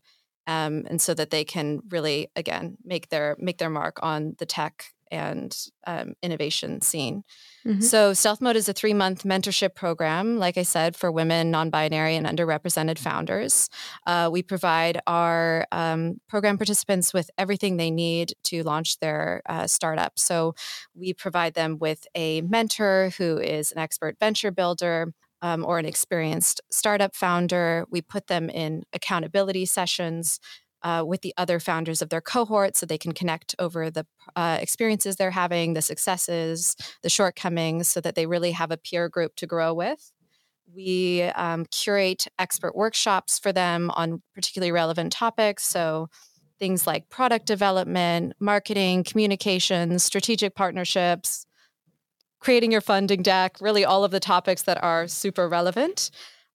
um, 0.46 0.84
and 0.88 1.00
so 1.00 1.14
that 1.14 1.30
they 1.30 1.44
can 1.44 1.80
really 1.90 2.28
again 2.34 2.76
make 2.84 3.10
their 3.10 3.36
make 3.38 3.58
their 3.58 3.70
mark 3.70 3.98
on 4.02 4.34
the 4.38 4.46
tech 4.46 4.86
and 5.10 5.56
um, 5.86 6.14
innovation 6.22 6.80
scene. 6.80 7.24
Mm-hmm. 7.66 7.80
So, 7.80 8.12
Stealth 8.14 8.40
Mode 8.40 8.56
is 8.56 8.68
a 8.68 8.72
three 8.72 8.94
month 8.94 9.24
mentorship 9.24 9.74
program, 9.74 10.38
like 10.38 10.56
I 10.56 10.62
said, 10.62 10.96
for 10.96 11.12
women, 11.12 11.50
non 11.50 11.70
binary, 11.70 12.16
and 12.16 12.26
underrepresented 12.26 12.98
founders. 12.98 13.68
Uh, 14.06 14.30
we 14.32 14.42
provide 14.42 15.00
our 15.06 15.66
um, 15.70 16.20
program 16.28 16.56
participants 16.56 17.12
with 17.12 17.30
everything 17.36 17.76
they 17.76 17.90
need 17.90 18.32
to 18.44 18.62
launch 18.62 18.98
their 18.98 19.42
uh, 19.46 19.66
startup. 19.66 20.18
So, 20.18 20.54
we 20.94 21.12
provide 21.12 21.54
them 21.54 21.78
with 21.78 22.06
a 22.14 22.40
mentor 22.42 23.12
who 23.18 23.38
is 23.38 23.72
an 23.72 23.78
expert 23.78 24.16
venture 24.18 24.50
builder. 24.50 25.12
Um, 25.42 25.64
or 25.64 25.78
an 25.78 25.86
experienced 25.86 26.60
startup 26.70 27.16
founder. 27.16 27.86
We 27.88 28.02
put 28.02 28.26
them 28.26 28.50
in 28.50 28.82
accountability 28.92 29.64
sessions 29.64 30.38
uh, 30.82 31.04
with 31.06 31.22
the 31.22 31.34
other 31.36 31.60
founders 31.60 32.02
of 32.02 32.08
their 32.08 32.20
cohort 32.20 32.76
so 32.76 32.86
they 32.86 32.98
can 32.98 33.12
connect 33.12 33.54
over 33.58 33.90
the 33.90 34.06
uh, 34.36 34.58
experiences 34.60 35.16
they're 35.16 35.30
having, 35.30 35.74
the 35.74 35.82
successes, 35.82 36.76
the 37.02 37.10
shortcomings, 37.10 37.88
so 37.88 38.00
that 38.00 38.14
they 38.14 38.26
really 38.26 38.52
have 38.52 38.70
a 38.70 38.76
peer 38.76 39.08
group 39.08 39.36
to 39.36 39.46
grow 39.46 39.74
with. 39.74 40.12
We 40.74 41.22
um, 41.22 41.66
curate 41.70 42.26
expert 42.38 42.76
workshops 42.76 43.38
for 43.38 43.52
them 43.52 43.90
on 43.94 44.22
particularly 44.34 44.72
relevant 44.72 45.12
topics. 45.12 45.64
So, 45.64 46.08
things 46.58 46.86
like 46.86 47.08
product 47.08 47.46
development, 47.46 48.34
marketing, 48.38 49.02
communications, 49.02 50.04
strategic 50.04 50.54
partnerships, 50.54 51.46
creating 52.38 52.70
your 52.70 52.82
funding 52.82 53.22
deck, 53.22 53.56
really 53.60 53.84
all 53.84 54.04
of 54.04 54.10
the 54.10 54.20
topics 54.20 54.62
that 54.62 54.82
are 54.82 55.08
super 55.08 55.48
relevant. 55.48 56.10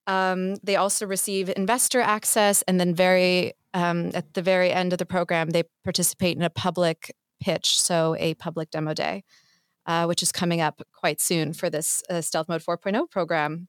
Um, 0.07 0.55
they 0.63 0.75
also 0.75 1.07
receive 1.07 1.51
investor 1.55 2.01
access, 2.01 2.61
and 2.67 2.79
then 2.79 2.93
very 2.93 3.53
um, 3.75 4.11
at 4.13 4.33
the 4.33 4.41
very 4.41 4.71
end 4.71 4.93
of 4.93 4.99
the 4.99 5.05
program, 5.05 5.49
they 5.49 5.63
participate 5.83 6.37
in 6.37 6.43
a 6.43 6.49
public 6.49 7.13
pitch, 7.41 7.79
so 7.79 8.15
a 8.17 8.33
public 8.35 8.71
demo 8.71 8.93
day, 8.93 9.23
uh, 9.85 10.05
which 10.05 10.23
is 10.23 10.31
coming 10.31 10.61
up 10.61 10.81
quite 10.93 11.19
soon 11.19 11.51
for 11.51 11.69
this 11.69 12.01
uh, 12.09 12.21
Stealth 12.21 12.47
Mode 12.47 12.63
4.0 12.63 13.11
program. 13.11 13.67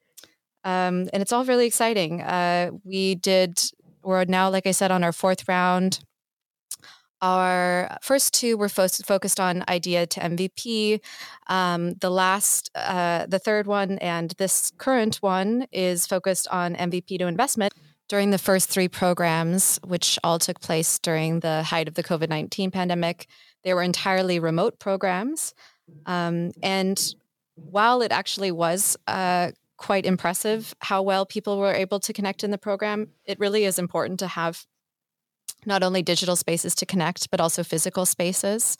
Um, 0.62 1.08
and 1.12 1.22
it's 1.22 1.32
all 1.32 1.44
really 1.44 1.66
exciting. 1.66 2.22
Uh, 2.22 2.70
we 2.84 3.16
did, 3.16 3.60
we're 4.04 4.24
now, 4.24 4.48
like 4.48 4.66
I 4.68 4.70
said, 4.70 4.92
on 4.92 5.02
our 5.02 5.12
fourth 5.12 5.48
round. 5.48 5.98
Our 7.20 7.96
first 8.00 8.32
two 8.32 8.56
were 8.56 8.68
fo- 8.68 8.86
focused 8.88 9.40
on 9.40 9.64
idea 9.68 10.06
to 10.06 10.20
MVP. 10.20 11.00
Um, 11.48 11.94
the 11.94 12.10
last, 12.10 12.70
uh, 12.76 13.26
the 13.26 13.40
third 13.40 13.66
one, 13.66 13.98
and 13.98 14.30
this 14.38 14.70
current 14.78 15.16
one 15.16 15.66
is 15.72 16.06
focused 16.06 16.46
on 16.48 16.76
MVP 16.76 17.18
to 17.18 17.26
investment. 17.26 17.72
During 18.08 18.30
the 18.30 18.38
first 18.38 18.68
three 18.68 18.88
programs, 18.88 19.80
which 19.84 20.18
all 20.22 20.38
took 20.38 20.60
place 20.60 20.98
during 20.98 21.40
the 21.40 21.64
height 21.64 21.88
of 21.88 21.94
the 21.94 22.04
COVID 22.04 22.28
19 22.28 22.70
pandemic, 22.70 23.26
they 23.64 23.74
were 23.74 23.82
entirely 23.82 24.38
remote 24.38 24.78
programs. 24.78 25.54
Um, 26.06 26.52
and 26.62 27.14
while 27.56 28.02
it 28.02 28.12
actually 28.12 28.52
was 28.52 28.96
uh, 29.06 29.50
quite 29.76 30.06
impressive 30.06 30.74
how 30.80 31.02
well 31.02 31.26
people 31.26 31.58
were 31.58 31.74
able 31.74 32.00
to 32.00 32.12
connect 32.12 32.44
in 32.44 32.50
the 32.50 32.58
program, 32.58 33.08
it 33.24 33.38
really 33.38 33.64
is 33.64 33.78
important 33.78 34.20
to 34.20 34.28
have 34.28 34.66
not 35.64 35.82
only 35.82 36.02
digital 36.02 36.36
spaces 36.36 36.74
to 36.76 36.86
connect, 36.86 37.30
but 37.30 37.40
also 37.40 37.62
physical 37.62 38.06
spaces. 38.06 38.76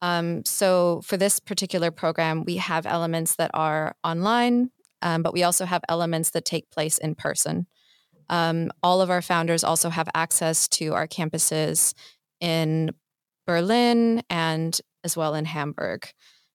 Um, 0.00 0.44
so 0.44 1.00
for 1.04 1.16
this 1.16 1.38
particular 1.38 1.90
program, 1.90 2.44
we 2.44 2.56
have 2.56 2.86
elements 2.86 3.36
that 3.36 3.50
are 3.54 3.94
online, 4.02 4.70
um, 5.00 5.22
but 5.22 5.32
we 5.32 5.42
also 5.42 5.64
have 5.64 5.82
elements 5.88 6.30
that 6.30 6.44
take 6.44 6.70
place 6.70 6.98
in 6.98 7.14
person. 7.14 7.66
Um, 8.28 8.70
all 8.82 9.00
of 9.00 9.10
our 9.10 9.22
founders 9.22 9.64
also 9.64 9.90
have 9.90 10.08
access 10.14 10.68
to 10.68 10.94
our 10.94 11.06
campuses 11.06 11.94
in 12.40 12.92
Berlin 13.46 14.22
and 14.30 14.80
as 15.04 15.16
well 15.16 15.34
in 15.34 15.44
Hamburg. 15.44 16.08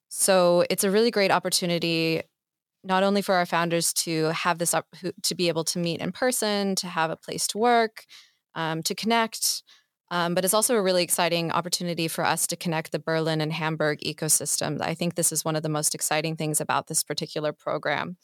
So 0.10 0.66
it's 0.70 0.84
a 0.84 0.92
really 0.92 1.12
great 1.12 1.32
opportunity 1.32 2.22
not 2.84 3.04
only 3.04 3.22
for 3.22 3.36
our 3.36 3.46
founders 3.46 3.92
to 3.92 4.26
have 4.26 4.60
this 4.60 4.74
up, 4.74 4.86
to 5.24 5.36
be 5.36 5.50
able 5.50 5.66
to 5.66 5.80
meet 5.80 6.00
in 6.00 6.12
person, 6.12 6.76
to 6.76 6.88
have 6.88 7.12
a 7.12 7.18
place 7.18 7.46
to 7.48 7.58
work, 7.58 8.06
um, 8.56 8.82
to 8.84 8.96
connect. 8.96 9.64
Um, 10.10 10.34
but 10.34 10.46
it's 10.46 10.54
also 10.54 10.76
a 10.76 10.82
really 10.82 11.04
exciting 11.04 11.52
opportunity 11.52 12.08
for 12.08 12.24
us 12.26 12.48
to 12.48 12.56
connect 12.56 12.94
the 12.94 13.00
Berlin 13.00 13.42
and 13.42 13.52
Hamburg 13.52 14.00
ecosystem. 14.00 14.82
I 14.82 14.94
think 14.94 15.16
this 15.16 15.34
is 15.34 15.44
one 15.44 15.58
of 15.58 15.64
the 15.64 15.70
most 15.70 15.94
exciting 15.94 16.38
things 16.38 16.62
about 16.62 16.88
this 16.88 17.04
particular 17.04 17.52
program. 17.52 18.16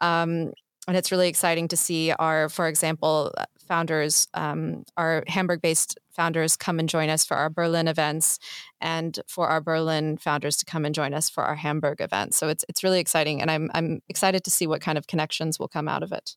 Um, 0.00 0.52
and 0.88 0.96
it's 0.96 1.12
really 1.12 1.28
exciting 1.28 1.68
to 1.68 1.76
see 1.76 2.12
our, 2.12 2.48
for 2.48 2.66
example, 2.66 3.32
founders, 3.68 4.26
um, 4.32 4.84
our 4.96 5.22
Hamburg 5.28 5.60
based 5.60 5.98
founders 6.10 6.56
come 6.56 6.80
and 6.80 6.88
join 6.88 7.10
us 7.10 7.26
for 7.26 7.36
our 7.36 7.50
Berlin 7.50 7.86
events 7.86 8.38
and 8.80 9.20
for 9.26 9.48
our 9.48 9.60
Berlin 9.60 10.16
founders 10.16 10.56
to 10.56 10.64
come 10.64 10.86
and 10.86 10.94
join 10.94 11.12
us 11.12 11.28
for 11.28 11.44
our 11.44 11.56
Hamburg 11.56 12.00
events. 12.00 12.38
So 12.38 12.48
it's, 12.48 12.64
it's 12.70 12.82
really 12.82 13.00
exciting. 13.00 13.42
And 13.42 13.50
I'm, 13.50 13.70
I'm 13.74 14.00
excited 14.08 14.42
to 14.44 14.50
see 14.50 14.66
what 14.66 14.80
kind 14.80 14.96
of 14.96 15.06
connections 15.06 15.58
will 15.58 15.68
come 15.68 15.88
out 15.88 16.02
of 16.02 16.10
it. 16.10 16.36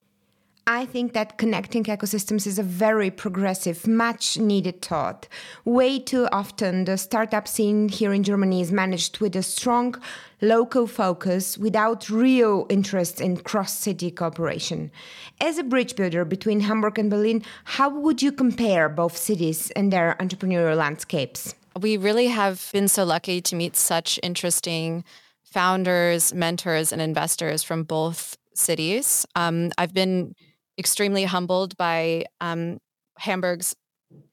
I 0.68 0.86
think 0.86 1.14
that 1.14 1.38
connecting 1.38 1.84
ecosystems 1.86 2.46
is 2.46 2.60
a 2.60 2.64
very 2.64 3.10
progressive, 3.10 3.88
much 3.88 4.38
needed 4.38 4.82
thought. 4.82 5.28
Way 5.66 6.00
too 6.00 6.28
often, 6.32 6.86
the 6.86 6.98
startup 6.98 7.48
scene 7.48 7.90
here 7.90 8.14
in 8.14 8.24
Germany 8.24 8.62
is 8.62 8.72
managed 8.72 9.20
with 9.20 9.36
a 9.36 9.42
strong 9.42 9.96
local 10.40 10.86
focus 10.86 11.58
without 11.58 12.10
real 12.10 12.68
interest 12.70 13.20
in 13.20 13.38
cross 13.38 13.74
city 13.74 14.12
cooperation. 14.12 14.92
As 15.40 15.58
a 15.58 15.64
bridge 15.64 15.96
builder 15.96 16.26
between 16.26 16.62
Hamburg 16.62 17.00
and 17.00 17.10
Berlin, 17.10 17.44
how 17.64 17.90
would 17.90 18.22
you 18.22 18.32
compare 18.32 18.88
both 18.88 19.18
cities 19.18 19.72
and 19.72 19.92
their 19.92 20.16
entrepreneurial 20.20 20.78
landscapes? 20.78 21.56
We 21.80 21.98
really 21.98 22.28
have 22.28 22.70
been 22.72 22.88
so 22.88 23.04
lucky 23.04 23.42
to 23.42 23.56
meet 23.56 23.76
such 23.76 24.20
interesting 24.22 25.04
founders, 25.44 26.34
mentors, 26.34 26.92
and 26.92 27.02
investors 27.02 27.64
from 27.64 27.84
both 27.84 28.38
cities. 28.54 29.26
Um, 29.36 29.72
I've 29.78 29.94
been 29.94 30.36
extremely 30.82 31.26
humbled 31.26 31.78
by 31.78 32.26
um, 32.42 32.80
Hamburg's 33.20 33.76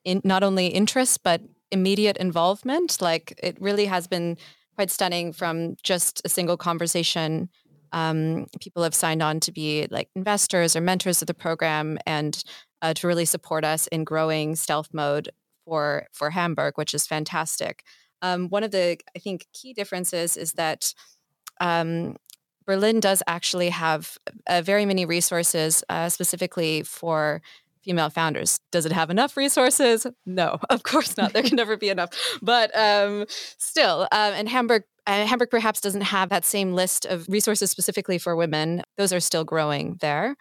in, 0.02 0.22
not 0.24 0.42
only 0.42 0.68
interest 0.68 1.22
but 1.22 1.42
immediate 1.70 2.16
involvement. 2.16 3.02
Like 3.02 3.38
it 3.42 3.60
really 3.60 3.84
has 3.84 4.06
been 4.06 4.38
quite 4.74 4.90
stunning 4.90 5.34
from 5.34 5.76
just 5.82 6.22
a 6.24 6.28
single 6.30 6.56
conversation. 6.56 7.50
Um, 7.92 8.46
people 8.60 8.82
have 8.82 8.94
signed 8.94 9.22
on 9.22 9.40
to 9.40 9.52
be 9.52 9.86
like 9.90 10.08
investors 10.16 10.74
or 10.74 10.80
mentors 10.80 11.20
of 11.22 11.26
the 11.26 11.34
program 11.34 11.98
and 12.06 12.42
uh, 12.80 12.94
to 12.94 13.06
really 13.06 13.26
support 13.26 13.62
us 13.64 13.86
in 13.88 14.04
growing 14.04 14.56
stealth 14.56 14.88
mode 14.94 15.28
for 15.66 16.06
for 16.12 16.30
Hamburg, 16.30 16.72
which 16.76 16.94
is 16.94 17.06
fantastic. 17.06 17.84
Um, 18.22 18.48
one 18.48 18.64
of 18.64 18.70
the 18.70 18.98
I 19.14 19.18
think 19.18 19.46
key 19.52 19.74
differences 19.74 20.36
is 20.38 20.52
that 20.54 20.94
um, 21.60 22.16
Berlin 22.68 23.00
does 23.00 23.22
actually 23.26 23.70
have 23.70 24.18
uh, 24.46 24.60
very 24.60 24.84
many 24.84 25.06
resources 25.06 25.82
uh, 25.88 26.10
specifically 26.10 26.82
for 26.82 27.40
female 27.82 28.10
founders. 28.10 28.60
Does 28.70 28.84
it 28.84 28.92
have 28.92 29.08
enough 29.08 29.38
resources? 29.38 30.06
No, 30.26 30.58
of 30.70 30.82
course 30.82 31.16
not. 31.16 31.32
There 31.32 31.42
can 31.42 31.56
never 31.56 31.78
be 31.78 31.88
enough. 31.88 32.10
But 32.42 32.70
um, 32.76 33.24
still, 33.56 34.02
um, 34.12 34.34
and 34.34 34.48
Hamburg. 34.50 34.82
Uh, 35.06 35.24
Hamburg 35.24 35.48
perhaps 35.50 35.80
doesn't 35.80 36.02
have 36.02 36.28
that 36.28 36.44
same 36.44 36.74
list 36.74 37.06
of 37.06 37.26
resources 37.30 37.70
specifically 37.70 38.18
for 38.18 38.36
women. 38.36 38.82
Those 38.98 39.14
are 39.14 39.20
still 39.20 39.42
growing 39.42 39.96
there. 40.02 40.36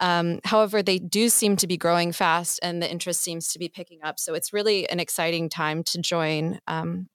Um, 0.00 0.40
however, 0.46 0.82
they 0.82 0.98
do 0.98 1.28
seem 1.28 1.56
to 1.56 1.66
be 1.66 1.76
growing 1.76 2.10
fast 2.12 2.58
and 2.62 2.82
the 2.82 2.90
interest 2.90 3.20
seems 3.20 3.52
to 3.52 3.58
be 3.58 3.68
picking 3.68 4.02
up. 4.02 4.18
So 4.18 4.32
it's 4.32 4.54
really 4.54 4.88
an 4.88 4.98
exciting 4.98 5.50
time 5.50 5.82
to 5.82 6.00
join 6.00 6.60
um, 6.66 7.08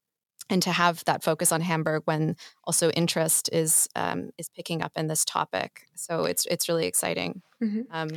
and 0.48 0.62
to 0.62 0.72
have 0.72 1.04
that 1.04 1.22
focus 1.22 1.52
on 1.52 1.60
Hamburg 1.60 2.02
when 2.04 2.36
also 2.64 2.90
interest 2.90 3.50
is 3.52 3.88
um, 3.96 4.30
is 4.38 4.48
picking 4.48 4.82
up 4.82 4.92
in 4.96 5.06
this 5.06 5.24
topic. 5.24 5.86
So 5.94 6.24
it's 6.24 6.46
it's 6.46 6.68
really 6.68 6.86
exciting. 6.86 7.42
Mm-hmm. 7.62 7.82
Um, 7.90 8.10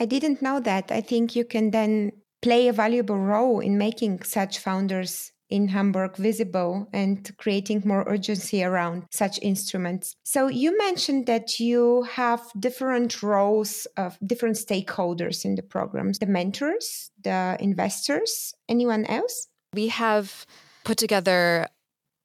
I 0.00 0.06
didn't 0.06 0.42
know 0.42 0.60
that. 0.60 0.90
I 0.90 1.00
think 1.00 1.36
you 1.36 1.44
can 1.44 1.70
then 1.70 2.12
play 2.42 2.68
a 2.68 2.72
valuable 2.72 3.18
role 3.18 3.60
in 3.60 3.78
making 3.78 4.22
such 4.22 4.58
founders 4.58 5.32
in 5.50 5.68
Hamburg 5.68 6.16
visible 6.16 6.88
and 6.92 7.30
creating 7.36 7.82
more 7.84 8.04
urgency 8.08 8.64
around 8.64 9.04
such 9.10 9.38
instruments. 9.40 10.16
So 10.24 10.48
you 10.48 10.76
mentioned 10.76 11.26
that 11.26 11.60
you 11.60 12.02
have 12.04 12.40
different 12.58 13.22
roles 13.22 13.86
of 13.96 14.18
different 14.26 14.56
stakeholders 14.56 15.44
in 15.44 15.54
the 15.54 15.62
programs, 15.62 16.18
the 16.18 16.26
mentors, 16.26 17.10
the 17.22 17.56
investors, 17.60 18.54
anyone 18.68 19.04
else? 19.04 19.48
We 19.72 19.88
have 19.88 20.46
put 20.84 20.98
together 20.98 21.66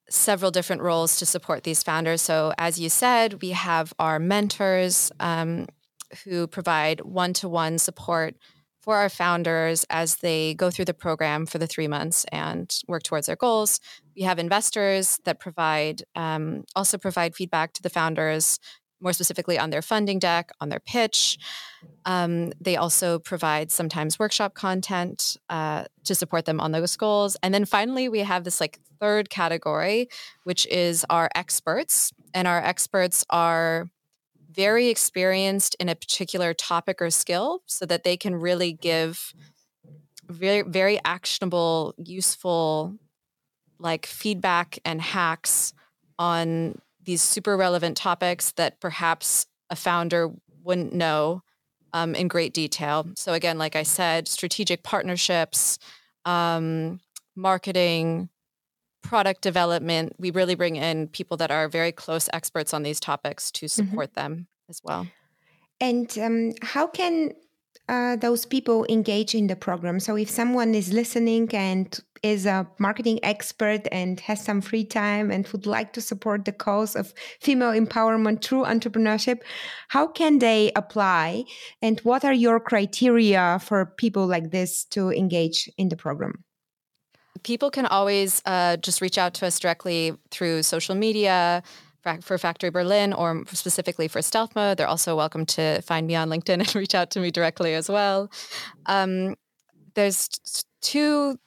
several 0.08 0.50
different 0.50 0.82
roles 0.82 1.18
to 1.18 1.26
support 1.26 1.62
these 1.62 1.82
founders. 1.82 2.20
So, 2.20 2.52
as 2.58 2.78
you 2.78 2.88
said, 2.88 3.42
we 3.42 3.50
have 3.50 3.92
our 3.98 4.18
mentors 4.18 5.10
um, 5.20 5.66
who 6.24 6.46
provide 6.46 7.00
one 7.00 7.32
to 7.34 7.48
one 7.48 7.78
support 7.78 8.34
for 8.82 8.96
our 8.96 9.08
founders 9.08 9.84
as 9.90 10.16
they 10.16 10.54
go 10.54 10.70
through 10.70 10.86
the 10.86 10.94
program 10.94 11.46
for 11.46 11.58
the 11.58 11.66
three 11.66 11.86
months 11.86 12.24
and 12.32 12.74
work 12.88 13.02
towards 13.02 13.26
their 13.26 13.36
goals. 13.36 13.78
We 14.16 14.22
have 14.22 14.38
investors 14.38 15.18
that 15.24 15.38
provide 15.38 16.02
um, 16.16 16.64
also 16.74 16.98
provide 16.98 17.34
feedback 17.34 17.74
to 17.74 17.82
the 17.82 17.90
founders 17.90 18.58
more 19.00 19.12
specifically 19.12 19.58
on 19.58 19.70
their 19.70 19.82
funding 19.82 20.18
deck, 20.18 20.50
on 20.60 20.68
their 20.68 20.80
pitch. 20.80 21.38
Um, 22.04 22.52
they 22.60 22.76
also 22.76 23.18
provide 23.18 23.70
sometimes 23.70 24.18
workshop 24.18 24.54
content 24.54 25.36
uh, 25.48 25.84
to 26.04 26.14
support 26.14 26.44
them 26.44 26.60
on 26.60 26.72
those 26.72 26.96
goals. 26.96 27.36
And 27.42 27.52
then 27.54 27.64
finally, 27.64 28.08
we 28.08 28.20
have 28.20 28.44
this 28.44 28.60
like 28.60 28.78
third 29.00 29.30
category, 29.30 30.08
which 30.44 30.66
is 30.66 31.04
our 31.08 31.30
experts. 31.34 32.12
And 32.34 32.46
our 32.46 32.62
experts 32.62 33.24
are 33.30 33.88
very 34.52 34.88
experienced 34.88 35.76
in 35.80 35.88
a 35.88 35.94
particular 35.94 36.52
topic 36.52 37.00
or 37.00 37.10
skill 37.10 37.62
so 37.66 37.86
that 37.86 38.04
they 38.04 38.16
can 38.16 38.34
really 38.34 38.72
give 38.72 39.32
very, 40.28 40.62
very 40.62 41.00
actionable, 41.04 41.94
useful 41.96 42.96
like 43.78 44.06
feedback 44.06 44.78
and 44.84 45.00
hacks 45.00 45.72
on 46.18 46.78
these 47.04 47.22
super 47.22 47.56
relevant 47.56 47.96
topics 47.96 48.52
that 48.52 48.80
perhaps 48.80 49.46
a 49.68 49.76
founder 49.76 50.30
wouldn't 50.62 50.92
know 50.92 51.42
um, 51.92 52.14
in 52.14 52.28
great 52.28 52.54
detail. 52.54 53.06
So, 53.16 53.32
again, 53.32 53.58
like 53.58 53.76
I 53.76 53.82
said, 53.82 54.28
strategic 54.28 54.82
partnerships, 54.82 55.78
um, 56.24 57.00
marketing, 57.34 58.28
product 59.02 59.42
development. 59.42 60.14
We 60.18 60.30
really 60.30 60.54
bring 60.54 60.76
in 60.76 61.08
people 61.08 61.36
that 61.38 61.50
are 61.50 61.68
very 61.68 61.92
close 61.92 62.28
experts 62.32 62.74
on 62.74 62.82
these 62.82 63.00
topics 63.00 63.50
to 63.52 63.66
mm-hmm. 63.66 63.88
support 63.88 64.10
mm-hmm. 64.10 64.20
them 64.20 64.46
as 64.68 64.80
well. 64.84 65.06
And 65.80 66.16
um, 66.18 66.52
how 66.62 66.86
can 66.86 67.32
uh, 67.88 68.16
those 68.16 68.44
people 68.44 68.86
engage 68.88 69.34
in 69.34 69.46
the 69.46 69.56
program? 69.56 70.00
So, 70.00 70.16
if 70.16 70.30
someone 70.30 70.74
is 70.74 70.92
listening 70.92 71.48
and 71.54 71.98
is 72.22 72.46
a 72.46 72.66
marketing 72.78 73.18
expert 73.22 73.86
and 73.90 74.20
has 74.20 74.42
some 74.44 74.60
free 74.60 74.84
time 74.84 75.30
and 75.30 75.46
would 75.48 75.66
like 75.66 75.92
to 75.94 76.00
support 76.00 76.44
the 76.44 76.52
cause 76.52 76.94
of 76.94 77.14
female 77.40 77.72
empowerment 77.72 78.42
through 78.42 78.64
entrepreneurship, 78.64 79.40
how 79.88 80.06
can 80.06 80.38
they 80.38 80.70
apply? 80.76 81.44
And 81.80 82.00
what 82.00 82.24
are 82.24 82.32
your 82.32 82.60
criteria 82.60 83.58
for 83.62 83.86
people 83.86 84.26
like 84.26 84.50
this 84.50 84.84
to 84.86 85.10
engage 85.10 85.70
in 85.78 85.88
the 85.88 85.96
program? 85.96 86.44
People 87.42 87.70
can 87.70 87.86
always 87.86 88.42
uh, 88.44 88.76
just 88.76 89.00
reach 89.00 89.16
out 89.16 89.32
to 89.34 89.46
us 89.46 89.58
directly 89.58 90.12
through 90.30 90.62
social 90.62 90.94
media 90.94 91.62
for 92.22 92.38
Factory 92.38 92.70
Berlin 92.70 93.12
or 93.12 93.44
specifically 93.46 94.08
for 94.08 94.22
Stealth 94.22 94.54
Mode. 94.54 94.76
They're 94.76 94.86
also 94.86 95.16
welcome 95.16 95.46
to 95.46 95.80
find 95.82 96.06
me 96.06 96.14
on 96.16 96.28
LinkedIn 96.28 96.54
and 96.60 96.74
reach 96.74 96.94
out 96.94 97.10
to 97.12 97.20
me 97.20 97.30
directly 97.30 97.74
as 97.74 97.88
well. 97.88 98.30
Um, 98.86 99.36
there's 99.94 100.28
two 100.80 101.38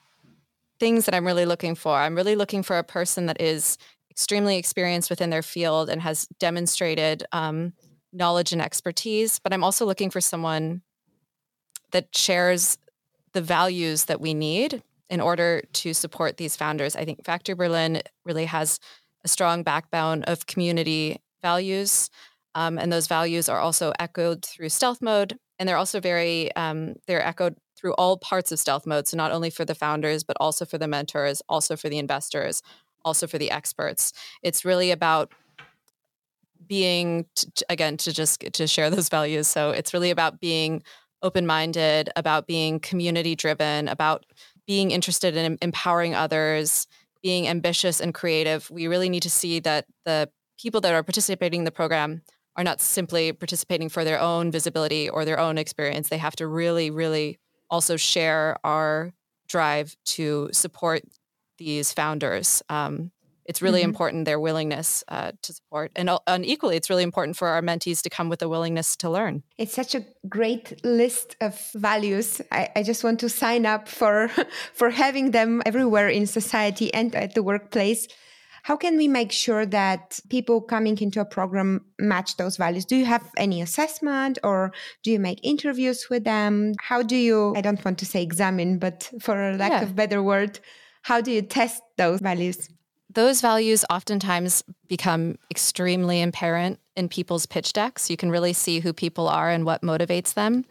things 0.84 1.06
that 1.06 1.16
I'm 1.16 1.26
really 1.26 1.46
looking 1.46 1.76
for. 1.76 1.96
I'm 1.96 2.14
really 2.14 2.36
looking 2.36 2.62
for 2.62 2.78
a 2.78 2.84
person 2.84 3.28
that 3.28 3.40
is 3.40 3.78
extremely 4.12 4.58
experienced 4.58 5.10
within 5.10 5.30
their 5.30 5.42
field 5.42 5.90
and 5.90 6.02
has 6.02 6.28
demonstrated 6.42 7.24
um, 7.32 7.72
knowledge 8.12 8.52
and 8.52 8.62
expertise. 8.62 9.40
But 9.40 9.54
I'm 9.54 9.64
also 9.64 9.86
looking 9.86 10.10
for 10.10 10.20
someone 10.20 10.82
that 11.94 12.14
shares 12.14 12.78
the 13.32 13.40
values 13.42 14.04
that 14.06 14.20
we 14.20 14.34
need 14.34 14.84
in 15.10 15.22
order 15.22 15.64
to 15.72 15.94
support 15.94 16.36
these 16.36 16.58
founders. 16.58 16.98
I 16.98 17.06
think 17.06 17.24
Factory 17.24 17.56
Berlin 17.56 18.02
really 18.26 18.44
has 18.44 18.82
a 19.24 19.30
strong 19.30 19.64
backbone 19.64 20.24
of 20.24 20.48
community 20.48 21.22
values. 21.42 22.10
Um, 22.56 22.78
and 22.78 22.92
those 22.92 23.08
values 23.08 23.48
are 23.48 23.60
also 23.60 23.94
echoed 24.02 24.44
through 24.44 24.68
stealth 24.68 25.02
mode. 25.02 25.38
And 25.58 25.70
they're 25.70 25.78
also 25.78 26.02
very, 26.02 26.54
um, 26.58 26.96
they're 27.08 27.26
echoed 27.26 27.56
through 27.84 27.94
all 27.96 28.18
parts 28.18 28.54
of 28.54 28.60
stealth 28.60 28.86
mode. 28.88 29.10
So 29.10 29.18
not 29.18 29.34
only 29.34 29.50
for 29.50 29.66
the 29.66 29.76
founders, 29.76 30.24
but 30.24 30.38
also 30.40 30.64
for 30.64 30.78
the 30.78 30.88
mentors, 30.88 31.42
also 31.50 31.76
for 31.76 31.90
the 31.90 31.98
investors, 31.98 32.62
also 33.04 33.28
for 33.28 33.38
the 33.38 33.52
experts. 33.52 34.14
It's 34.42 34.64
really 34.64 34.90
about 34.92 35.34
being, 36.66 37.26
again, 37.68 37.98
to 37.98 38.14
just 38.14 38.40
to 38.54 38.68
share 38.68 38.90
those 38.90 39.10
values. 39.10 39.50
So 39.50 39.72
it's 39.72 39.94
really 39.94 40.12
about 40.12 40.40
being 40.40 40.82
open-minded, 41.22 42.10
about 42.16 42.48
being 42.48 42.80
community-driven, 42.80 43.90
about 43.90 44.26
being 44.66 44.92
interested 44.92 45.36
in 45.36 45.58
empowering 45.62 46.16
others, 46.16 46.88
being 47.22 47.50
ambitious 47.50 48.00
and 48.00 48.14
creative, 48.14 48.70
we 48.72 48.88
really 48.88 49.10
need 49.10 49.24
to 49.24 49.30
see 49.30 49.60
that 49.60 49.86
the 50.06 50.30
people 50.58 50.80
that 50.82 50.94
are 50.94 51.04
participating 51.04 51.62
in 51.62 51.66
the 51.66 51.72
program 51.72 52.22
are 52.56 52.64
not 52.64 52.80
simply 52.80 53.34
participating 53.34 53.90
for 53.90 54.04
their 54.04 54.20
own 54.20 54.52
visibility 54.52 55.10
or 55.10 55.26
their 55.26 55.40
own 55.40 55.58
experience. 55.58 56.10
They 56.10 56.18
have 56.18 56.36
to 56.38 56.48
really, 56.48 56.92
really 56.92 57.40
also 57.70 57.98
share 57.98 58.58
our 58.64 59.14
drive 59.48 59.96
to 60.06 60.50
support 60.52 61.04
these 61.58 61.94
founders. 61.94 62.62
Um, 62.70 63.12
it's 63.46 63.62
really 63.62 63.82
mm-hmm. 63.82 63.90
important 63.90 64.26
their 64.26 64.40
willingness 64.40 65.04
uh, 65.08 65.32
to 65.42 65.54
support 65.54 65.92
and, 65.96 66.10
uh, 66.10 66.20
and 66.28 66.46
equally 66.46 66.76
it's 66.76 66.90
really 66.90 67.04
important 67.04 67.36
for 67.38 67.48
our 67.50 67.62
mentees 67.62 68.02
to 68.02 68.10
come 68.10 68.30
with 68.30 68.42
a 68.42 68.50
willingness 68.50 68.96
to 68.96 69.10
learn 69.10 69.44
it's 69.58 69.74
such 69.74 69.96
a 69.96 70.06
great 70.30 70.84
list 70.84 71.36
of 71.42 71.60
values 71.74 72.42
I, 72.52 72.70
I, 72.76 72.84
just 72.84 73.04
want 73.04 73.20
to 73.20 73.30
sign 73.30 73.66
up 73.66 73.88
for 73.88 74.30
for 74.74 74.90
having 74.90 75.32
them 75.32 75.62
everywhere 75.66 76.10
in 76.10 76.26
society 76.26 76.94
and 76.94 77.14
at 77.16 77.36
the 77.36 77.44
workplace 77.44 78.08
how 78.64 78.78
can 78.78 78.98
we 78.98 79.08
make 79.08 79.32
sure 79.32 79.66
that 79.66 80.20
people 80.30 80.62
coming 80.62 80.98
into 81.00 81.20
a 81.22 81.26
program 81.26 81.86
match 82.00 82.38
those 82.38 82.58
values 82.58 82.86
do 82.86 82.96
you 82.96 83.06
have 83.06 83.30
any 83.38 83.62
assessment 83.62 84.40
or 84.44 84.72
do 85.04 85.12
you 85.12 85.20
make 85.20 85.40
interviews 85.44 86.08
with 86.10 86.24
them 86.24 86.74
how 86.82 87.02
do 87.02 87.16
you 87.16 87.54
i 87.56 87.62
don't 87.62 87.84
want 87.86 87.98
to 87.98 88.06
say 88.06 88.22
examine 88.24 88.80
but 88.80 89.10
for 89.22 89.56
lack 89.58 89.72
yeah. 89.72 89.84
of 89.84 89.96
better 89.96 90.22
word 90.24 90.60
how 91.04 91.22
do 91.22 91.32
you 91.32 91.42
test 91.42 91.82
those 91.98 92.20
values 92.20 92.70
those 93.14 93.42
values 93.42 93.86
oftentimes 93.92 94.64
become 94.88 95.38
extremely 95.52 96.24
apparent 96.24 96.80
in 96.96 97.10
people's 97.10 97.46
pitch 97.46 97.74
decks. 97.74 98.10
You 98.10 98.18
can 98.18 98.32
really 98.32 98.54
see 98.54 98.80
who 98.80 98.92
people 98.92 99.28
are 99.28 99.50
and 99.50 99.66
what 99.66 99.82
motivates 99.82 100.34
them. 100.34 100.66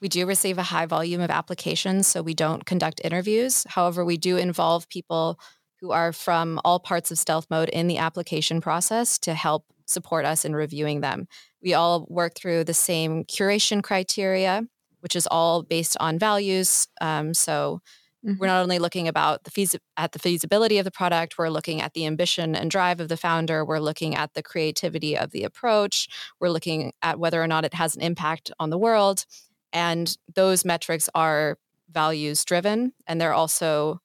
We 0.00 0.08
do 0.08 0.26
receive 0.26 0.58
a 0.58 0.64
high 0.64 0.86
volume 0.86 1.20
of 1.20 1.30
applications, 1.30 2.06
so 2.06 2.20
we 2.20 2.34
don't 2.34 2.66
conduct 2.66 3.00
interviews. 3.04 3.64
However, 3.68 4.04
we 4.04 4.16
do 4.16 4.36
involve 4.36 4.88
people 4.88 5.38
who 5.84 5.90
are 5.90 6.14
from 6.14 6.58
all 6.64 6.80
parts 6.80 7.10
of 7.10 7.18
stealth 7.18 7.46
mode 7.50 7.68
in 7.68 7.88
the 7.88 7.98
application 7.98 8.58
process 8.58 9.18
to 9.18 9.34
help 9.34 9.66
support 9.84 10.24
us 10.24 10.46
in 10.46 10.56
reviewing 10.56 11.02
them. 11.02 11.28
We 11.62 11.74
all 11.74 12.06
work 12.08 12.36
through 12.36 12.64
the 12.64 12.72
same 12.72 13.24
curation 13.24 13.82
criteria, 13.82 14.62
which 15.00 15.14
is 15.14 15.26
all 15.26 15.62
based 15.62 15.98
on 16.00 16.18
values. 16.18 16.88
Um, 17.02 17.34
so 17.34 17.80
Mm-hmm. 18.26 18.38
We're 18.40 18.46
not 18.46 18.62
only 18.62 18.78
looking 18.78 19.06
about 19.06 19.44
the 19.44 19.78
at 19.98 20.12
the 20.12 20.18
feasibility 20.18 20.78
of 20.78 20.86
the 20.86 20.90
product, 20.90 21.36
we're 21.36 21.50
looking 21.50 21.82
at 21.82 21.92
the 21.92 22.06
ambition 22.06 22.56
and 22.56 22.70
drive 22.70 22.98
of 22.98 23.10
the 23.10 23.18
founder, 23.18 23.66
we're 23.66 23.80
looking 23.80 24.14
at 24.14 24.32
the 24.32 24.42
creativity 24.42 25.14
of 25.14 25.30
the 25.30 25.44
approach, 25.44 26.08
we're 26.40 26.48
looking 26.48 26.94
at 27.02 27.18
whether 27.18 27.42
or 27.42 27.46
not 27.46 27.66
it 27.66 27.74
has 27.74 27.94
an 27.94 28.00
impact 28.00 28.50
on 28.58 28.70
the 28.70 28.78
world. 28.78 29.26
And 29.74 30.16
those 30.34 30.64
metrics 30.64 31.10
are 31.14 31.58
values 31.90 32.42
driven 32.46 32.94
and 33.06 33.20
they're 33.20 33.34
also 33.34 34.00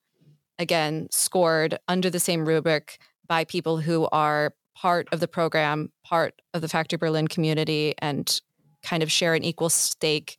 again 0.60 1.08
scored 1.10 1.78
under 1.88 2.10
the 2.10 2.20
same 2.20 2.46
rubric 2.46 2.98
by 3.26 3.44
people 3.44 3.78
who 3.78 4.08
are 4.12 4.54
part 4.76 5.08
of 5.12 5.20
the 5.20 5.28
program, 5.28 5.90
part 6.04 6.40
of 6.54 6.60
the 6.60 6.68
Factory 6.68 6.96
Berlin 6.96 7.26
community 7.26 7.94
and 7.98 8.40
kind 8.82 9.02
of 9.02 9.10
share 9.10 9.34
an 9.34 9.42
equal 9.42 9.70
stake 9.70 10.38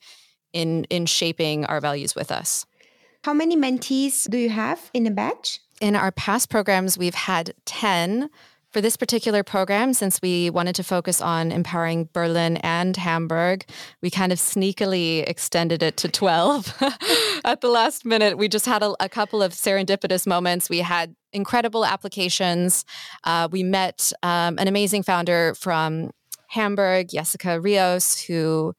in 0.54 0.86
in 0.86 1.06
shaping 1.06 1.66
our 1.66 1.82
values 1.82 2.16
with 2.16 2.32
us. 2.32 2.66
How 3.24 3.34
many 3.34 3.56
mentees 3.56 4.30
do 4.30 4.38
you 4.38 4.50
have 4.50 4.90
in 4.94 5.06
a 5.06 5.12
batch? 5.12 5.60
In 5.80 5.96
our 5.96 6.12
past 6.12 6.50
programs, 6.50 6.98
we've 6.98 7.16
had 7.16 7.54
10. 7.66 8.30
For 8.72 8.80
this 8.80 8.96
particular 8.96 9.44
program, 9.44 9.94
since 9.94 10.22
we 10.22 10.50
wanted 10.50 10.76
to 10.76 10.84
focus 10.84 11.20
on 11.20 11.52
empowering 11.52 12.08
Berlin 12.14 12.56
and 12.58 12.96
Hamburg, 12.96 13.66
we 14.02 14.10
kind 14.10 14.32
of 14.32 14.40
sneakily 14.40 15.28
extended 15.28 15.84
it 15.84 15.98
to 15.98 16.08
12 16.08 16.82
at 17.44 17.60
the 17.60 17.68
last 17.68 18.06
minute. 18.06 18.38
We 18.38 18.48
just 18.48 18.66
had 18.66 18.82
a, 18.82 18.96
a, 19.02 19.10
couple 19.10 19.44
of 19.44 19.52
serendipitous 19.52 20.26
moments. 20.26 20.70
We 20.70 20.80
had 20.80 21.14
incredible 21.34 21.84
applications. 21.84 22.86
Uh, 23.26 23.50
we 23.52 23.62
met 23.62 24.14
um, 24.24 24.58
an 24.58 24.70
amazing 24.70 25.04
founder 25.04 25.54
from 25.56 26.12
Hamburg, 26.48 27.10
Jessica 27.10 27.60
Rios, 27.60 28.22
who 28.22 28.74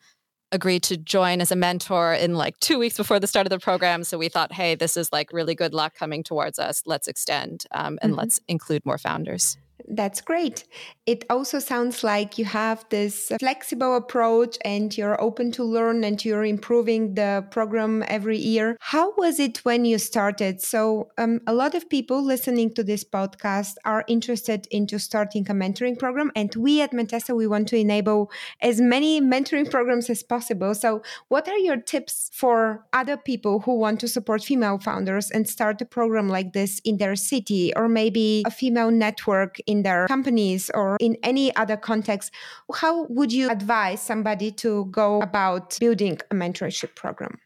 agreed 0.53 0.83
to 0.85 0.97
join 0.97 1.43
as 1.43 1.53
a 1.53 1.57
mentor 1.57 2.15
in 2.15 2.35
like 2.35 2.59
two 2.61 2.79
weeks 2.79 2.97
before 2.97 3.21
the 3.21 3.27
start 3.27 3.45
of 3.45 3.51
the 3.51 3.59
program. 3.59 4.05
So 4.05 4.17
we 4.17 4.31
thought, 4.31 4.53
hey, 4.53 4.75
this 4.75 4.97
is 4.97 5.13
like 5.13 5.35
really 5.35 5.55
good 5.55 5.75
luck 5.75 5.95
coming 5.95 6.23
towards 6.23 6.59
us. 6.59 6.83
Let's 6.87 7.09
extend 7.09 7.67
um, 7.73 7.99
and 8.01 8.13
mm-hmm. 8.13 8.21
let's 8.21 8.41
include 8.49 8.87
more 8.87 8.97
founders. 8.97 9.59
That's 9.89 10.21
great. 10.21 10.65
It 11.07 11.25
also 11.29 11.59
sounds 11.59 12.05
like 12.05 12.39
you 12.39 12.45
have 12.45 12.85
this 12.91 13.33
flexible 13.41 13.97
approach 13.97 14.57
and 14.65 14.97
you're 14.97 15.21
open 15.21 15.51
to 15.53 15.65
learn 15.65 16.05
and 16.05 16.25
you're 16.25 16.45
improving 16.45 17.15
the 17.15 17.45
program 17.51 18.05
every 18.07 18.39
year. 18.39 18.77
How 18.81 19.13
was 19.17 19.41
it 19.41 19.59
when 19.59 19.85
you 19.85 19.99
started? 19.99 20.61
So, 20.61 21.09
um, 21.19 21.41
a 21.47 21.55
lot 21.55 21.75
of 21.75 21.89
people 21.89 22.23
listening 22.23 22.73
to 22.75 22.85
this 22.85 23.03
podcast 23.03 23.75
are 23.85 24.05
interested 24.07 24.69
into 24.71 24.99
starting 24.99 25.45
a 25.51 25.55
mentoring 25.55 25.99
program, 25.99 26.31
and 26.37 26.55
we 26.55 26.81
at 26.81 26.93
Mentessa 26.93 27.35
we 27.35 27.47
want 27.47 27.69
to 27.69 27.77
enable 27.77 28.31
as 28.61 28.81
many 28.81 29.21
mentoring 29.21 29.69
programs 29.69 30.09
as 30.09 30.23
possible. 30.23 30.75
So, 30.75 31.03
what 31.29 31.49
are 31.49 31.59
your 31.59 31.77
tips 31.79 32.31
for 32.33 32.85
other 32.93 33.17
people 33.17 33.61
who 33.61 33.75
want 33.75 33.99
to 34.01 34.09
support 34.09 34.45
female 34.45 34.79
founders 34.79 35.31
and 35.31 35.49
start 35.49 35.81
a 35.81 35.85
program 35.85 36.29
like 36.29 36.53
this 36.53 36.81
in 36.85 36.99
their 36.99 37.17
city 37.17 37.73
or 37.75 37.89
maybe 37.89 38.45
a 38.47 38.51
female 38.51 38.91
network 38.91 39.59
in 39.73 39.83
their 39.83 40.07
companies 40.07 40.71
or 40.75 40.97
in 41.01 41.17
any 41.23 41.55
other 41.57 41.77
context, 41.77 42.31
how 42.75 43.05
would 43.05 43.33
you 43.33 43.51
advise 43.51 44.01
somebody 44.01 44.51
to 44.51 44.85
go 44.87 45.21
about 45.23 45.79
building 45.81 46.19
a 46.31 46.35
mentorship 46.35 46.95
program? 46.95 47.39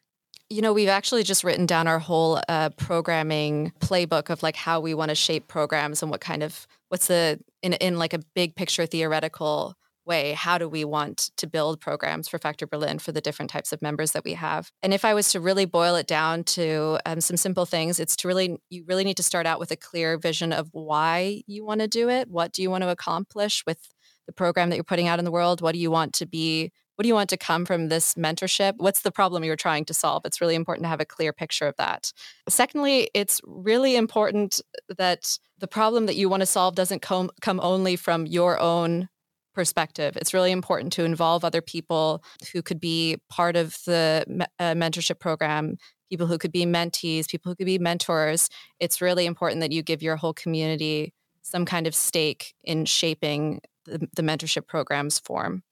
You 0.51 0.63
know, 0.63 0.73
we've 0.73 0.89
actually 0.89 1.23
just 1.23 1.43
written 1.45 1.67
down 1.67 1.89
our 1.89 1.99
whole 1.99 2.41
uh, 2.49 2.71
programming 2.71 3.73
playbook 3.81 4.31
of 4.31 4.43
like 4.43 4.57
how 4.57 4.81
we 4.81 4.93
want 4.95 5.09
to 5.09 5.15
shape 5.15 5.49
programs 5.49 6.03
and 6.03 6.11
what 6.11 6.21
kind 6.21 6.43
of 6.43 6.67
what's 6.89 7.07
the 7.07 7.39
in 7.63 7.73
in 7.75 7.99
like 7.99 8.13
a 8.13 8.21
big 8.35 8.55
picture 8.55 8.87
theoretical 8.87 9.75
way 10.07 10.33
how 10.33 10.59
do 10.59 10.69
we 10.69 10.85
want 10.85 11.31
to 11.37 11.47
build 11.47 11.81
programs 11.81 12.29
for 12.29 12.39
Factory 12.39 12.69
Berlin 12.71 12.99
for 12.99 13.13
the 13.13 13.21
different 13.21 13.51
types 13.51 13.73
of 13.73 13.83
members 13.83 14.13
that 14.13 14.25
we 14.25 14.35
have 14.35 14.71
and 14.83 14.95
if 14.95 15.05
i 15.05 15.15
was 15.15 15.31
to 15.33 15.41
really 15.41 15.65
boil 15.65 15.95
it 15.97 16.07
down 16.07 16.45
to 16.45 16.99
um, 17.07 17.21
some 17.21 17.37
simple 17.37 17.67
things 17.67 18.01
it's 18.01 18.17
to 18.17 18.29
really 18.29 18.59
you 18.71 18.85
really 18.87 19.05
need 19.05 19.17
to 19.17 19.23
start 19.23 19.47
out 19.47 19.59
with 19.59 19.71
a 19.71 19.77
clear 19.77 20.19
vision 20.19 20.53
of 20.53 20.69
why 20.73 21.43
you 21.47 21.65
want 21.65 21.81
to 21.81 21.89
do 21.89 22.09
it 22.09 22.29
what 22.29 22.53
do 22.53 22.63
you 22.63 22.71
want 22.71 22.83
to 22.83 22.89
accomplish 22.89 23.65
with 23.67 23.79
the 24.27 24.33
program 24.33 24.71
that 24.71 24.77
you're 24.77 24.85
putting 24.85 25.09
out 25.09 25.19
in 25.19 25.25
the 25.25 25.31
world 25.31 25.61
what 25.61 25.73
do 25.73 25.79
you 25.79 25.91
want 25.91 26.13
to 26.13 26.27
be 26.27 26.71
what 26.97 27.03
do 27.03 27.09
you 27.09 27.15
want 27.15 27.31
to 27.31 27.37
come 27.37 27.67
from 27.67 27.89
this 27.89 28.15
mentorship? 28.15 28.75
What's 28.79 29.03
the 29.03 29.13
problem 29.13 29.45
you're 29.45 29.55
trying 29.55 29.85
to 29.85 29.95
solve? 29.95 30.23
It's 30.25 30.41
really 30.41 30.55
important 30.55 30.85
to 30.85 30.89
have 30.89 31.01
a 31.01 31.05
clear 31.05 31.33
picture 31.33 31.67
of 31.67 31.77
that. 31.77 32.11
Secondly, 32.49 33.11
it's 33.13 33.41
really 33.45 33.97
important 33.97 34.63
that 34.97 35.39
the 35.59 35.69
problem 35.69 36.07
that 36.07 36.17
you 36.17 36.31
want 36.31 36.41
to 36.41 36.47
solve 36.47 36.75
doesn't 36.75 37.03
come, 37.03 37.31
come 37.43 37.61
only 37.61 37.97
from 37.97 38.27
your 38.27 38.59
own 38.59 39.09
perspective. 39.57 40.17
It's 40.19 40.35
really 40.35 40.53
important 40.53 40.93
to 40.93 41.05
involve 41.05 41.43
other 41.43 41.63
people 41.63 42.23
who 42.53 42.63
could 42.63 42.79
be 42.79 43.17
part 43.31 43.57
of 43.57 43.79
the 43.87 44.47
uh, 44.61 44.75
mentorship 44.75 45.19
program, 45.19 45.79
people 46.11 46.27
who 46.27 46.37
could 46.37 46.53
be 46.53 46.67
mentees, 46.67 47.27
people 47.27 47.51
who 47.51 47.57
could 47.57 47.67
be 47.67 47.79
mentors. 47.79 48.51
It's 48.79 49.01
really 49.01 49.25
important 49.25 49.63
that 49.63 49.73
you 49.73 49.83
give 49.83 50.03
your 50.03 50.17
whole 50.17 50.35
community 50.35 51.15
some 51.41 51.65
kind 51.65 51.87
of 51.87 51.95
stake 51.95 52.55
in 52.63 52.85
shaping 52.85 53.63
the, 53.87 54.07
the 54.15 54.23
mentorship 54.23 54.67
program's 54.67 55.19
form. 55.19 55.63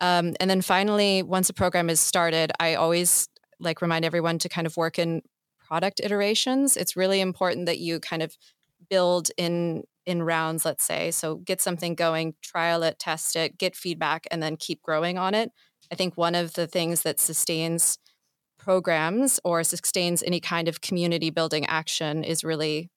Um, 0.00 0.34
and 0.40 0.48
then 0.48 0.62
finally, 0.62 1.22
once 1.22 1.50
a 1.50 1.52
program 1.52 1.90
is 1.90 2.00
started, 2.00 2.50
I 2.58 2.76
always 2.76 3.28
like 3.60 3.82
remind 3.82 4.06
everyone 4.06 4.38
to 4.38 4.48
kind 4.48 4.66
of 4.66 4.76
work 4.76 4.98
in 4.98 5.20
product 5.66 6.00
iterations. 6.02 6.78
It's 6.78 6.96
really 6.96 7.20
important 7.20 7.66
that 7.66 7.78
you 7.78 8.00
kind 8.00 8.22
of 8.22 8.34
build 8.88 9.30
in 9.36 9.84
in 10.08 10.22
rounds, 10.22 10.64
let's 10.64 10.84
say. 10.84 11.10
So 11.10 11.36
get 11.36 11.60
something 11.60 11.94
going, 11.94 12.34
trial 12.42 12.82
it, 12.82 12.98
test 12.98 13.36
it, 13.36 13.58
get 13.58 13.76
feedback, 13.76 14.26
and 14.30 14.42
then 14.42 14.56
keep 14.56 14.82
growing 14.82 15.18
on 15.18 15.34
it. 15.34 15.52
I 15.92 15.94
think 15.94 16.16
one 16.16 16.34
of 16.34 16.54
the 16.54 16.66
things 16.66 17.02
that 17.02 17.20
sustains 17.20 17.98
programs 18.58 19.38
or 19.44 19.62
sustains 19.62 20.22
any 20.22 20.40
kind 20.40 20.66
of 20.66 20.80
community 20.80 21.30
building 21.30 21.66
action 21.66 22.24
is 22.24 22.42
really 22.42 22.90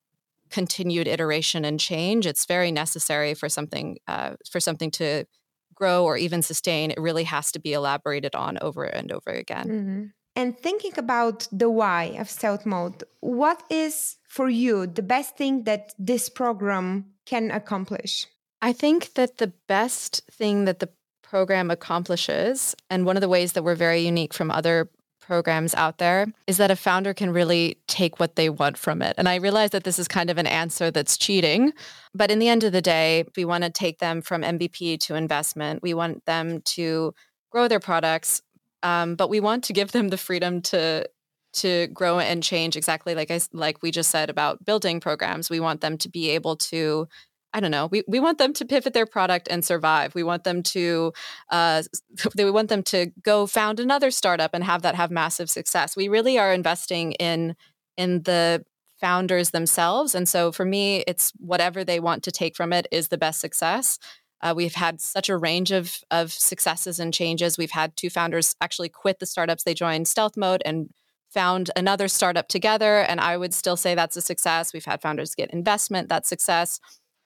continued 0.49 1.07
iteration 1.07 1.65
and 1.65 1.79
change. 1.79 2.25
It's 2.25 2.45
very 2.45 2.71
necessary 2.71 3.33
for 3.33 3.49
something 3.49 3.97
uh, 4.07 4.35
for 4.49 4.59
something 4.59 4.91
to 4.91 5.25
grow 5.73 6.03
or 6.05 6.17
even 6.17 6.41
sustain. 6.41 6.91
It 6.91 6.99
really 6.99 7.23
has 7.25 7.51
to 7.53 7.59
be 7.59 7.73
elaborated 7.73 8.35
on 8.35 8.57
over 8.61 8.83
and 8.83 9.11
over 9.11 9.31
again. 9.31 9.67
Mm-hmm. 9.67 10.03
And 10.35 10.57
thinking 10.57 10.93
about 10.97 11.47
the 11.51 11.69
why 11.69 12.15
of 12.19 12.29
stealth 12.29 12.65
mode, 12.65 13.03
what 13.19 13.63
is 13.69 14.17
for 14.31 14.49
you 14.49 14.87
the 14.87 15.01
best 15.01 15.35
thing 15.35 15.65
that 15.65 15.93
this 15.99 16.29
program 16.29 17.05
can 17.25 17.51
accomplish? 17.51 18.27
I 18.61 18.71
think 18.71 19.15
that 19.15 19.39
the 19.39 19.51
best 19.67 20.21
thing 20.31 20.63
that 20.65 20.79
the 20.79 20.89
program 21.21 21.69
accomplishes, 21.69 22.73
and 22.89 23.05
one 23.05 23.17
of 23.17 23.21
the 23.21 23.27
ways 23.27 23.51
that 23.53 23.63
we're 23.63 23.75
very 23.75 23.99
unique 23.99 24.33
from 24.33 24.49
other 24.49 24.89
programs 25.19 25.75
out 25.75 25.97
there, 25.97 26.27
is 26.47 26.55
that 26.57 26.71
a 26.71 26.77
founder 26.77 27.13
can 27.13 27.33
really 27.33 27.77
take 27.87 28.21
what 28.21 28.37
they 28.37 28.49
want 28.49 28.77
from 28.77 29.01
it. 29.01 29.15
And 29.17 29.27
I 29.27 29.35
realize 29.35 29.71
that 29.71 29.83
this 29.83 29.99
is 29.99 30.07
kind 30.07 30.29
of 30.29 30.37
an 30.37 30.47
answer 30.47 30.91
that's 30.91 31.17
cheating, 31.17 31.73
but 32.15 32.31
in 32.31 32.39
the 32.39 32.47
end 32.47 32.63
of 32.63 32.71
the 32.71 32.81
day, 32.81 33.25
we 33.35 33.43
want 33.43 33.65
to 33.65 33.69
take 33.69 33.99
them 33.99 34.21
from 34.21 34.43
MVP 34.43 34.97
to 35.01 35.15
investment. 35.15 35.83
We 35.83 35.93
want 35.93 36.25
them 36.25 36.61
to 36.77 37.13
grow 37.51 37.67
their 37.67 37.81
products, 37.81 38.41
um, 38.81 39.15
but 39.15 39.29
we 39.29 39.41
want 39.41 39.65
to 39.65 39.73
give 39.73 39.91
them 39.91 40.07
the 40.07 40.17
freedom 40.17 40.61
to 40.61 41.05
to 41.53 41.87
grow 41.87 42.19
and 42.19 42.41
change 42.43 42.75
exactly 42.75 43.15
like 43.15 43.31
I 43.31 43.39
like 43.53 43.81
we 43.81 43.91
just 43.91 44.09
said 44.09 44.29
about 44.29 44.63
building 44.65 44.99
programs. 44.99 45.49
We 45.49 45.59
want 45.59 45.81
them 45.81 45.97
to 45.99 46.09
be 46.09 46.29
able 46.29 46.55
to 46.57 47.07
I 47.53 47.59
don't 47.59 47.71
know. 47.71 47.87
We, 47.87 48.03
we 48.07 48.21
want 48.21 48.37
them 48.37 48.53
to 48.53 48.65
pivot 48.65 48.93
their 48.93 49.05
product 49.05 49.49
and 49.51 49.65
survive. 49.65 50.15
We 50.15 50.23
want 50.23 50.45
them 50.45 50.63
to 50.63 51.11
uh, 51.49 51.83
we 52.37 52.51
want 52.51 52.69
them 52.69 52.83
to 52.83 53.11
go 53.23 53.45
found 53.47 53.79
another 53.79 54.11
startup 54.11 54.51
and 54.53 54.63
have 54.63 54.81
that 54.83 54.95
have 54.95 55.11
massive 55.11 55.49
success. 55.49 55.95
We 55.95 56.07
really 56.07 56.37
are 56.37 56.53
investing 56.53 57.13
in 57.13 57.55
in 57.97 58.23
the 58.23 58.65
founders 58.99 59.49
themselves, 59.49 60.15
and 60.15 60.29
so 60.29 60.51
for 60.51 60.63
me, 60.63 61.03
it's 61.07 61.33
whatever 61.37 61.83
they 61.83 61.99
want 61.99 62.23
to 62.23 62.31
take 62.31 62.55
from 62.55 62.71
it 62.71 62.87
is 62.91 63.09
the 63.09 63.17
best 63.17 63.41
success. 63.41 63.99
Uh, 64.41 64.53
we've 64.55 64.75
had 64.75 64.99
such 64.99 65.29
a 65.29 65.37
range 65.37 65.71
of, 65.71 65.99
of 66.09 66.31
successes 66.31 66.99
and 66.99 67.13
changes. 67.13 67.57
We've 67.57 67.71
had 67.71 67.95
two 67.95 68.09
founders 68.09 68.55
actually 68.59 68.89
quit 68.89 69.19
the 69.19 69.27
startups 69.27 69.63
they 69.63 69.75
joined 69.75 70.07
stealth 70.07 70.35
mode 70.35 70.63
and 70.65 70.89
found 71.33 71.71
another 71.75 72.07
startup 72.07 72.47
together. 72.47 72.99
And 72.99 73.19
I 73.19 73.37
would 73.37 73.53
still 73.53 73.77
say 73.77 73.95
that's 73.95 74.17
a 74.17 74.21
success. 74.21 74.73
We've 74.73 74.85
had 74.85 75.01
founders 75.01 75.35
get 75.35 75.51
investment, 75.51 76.09
that's 76.09 76.29
success. 76.29 76.79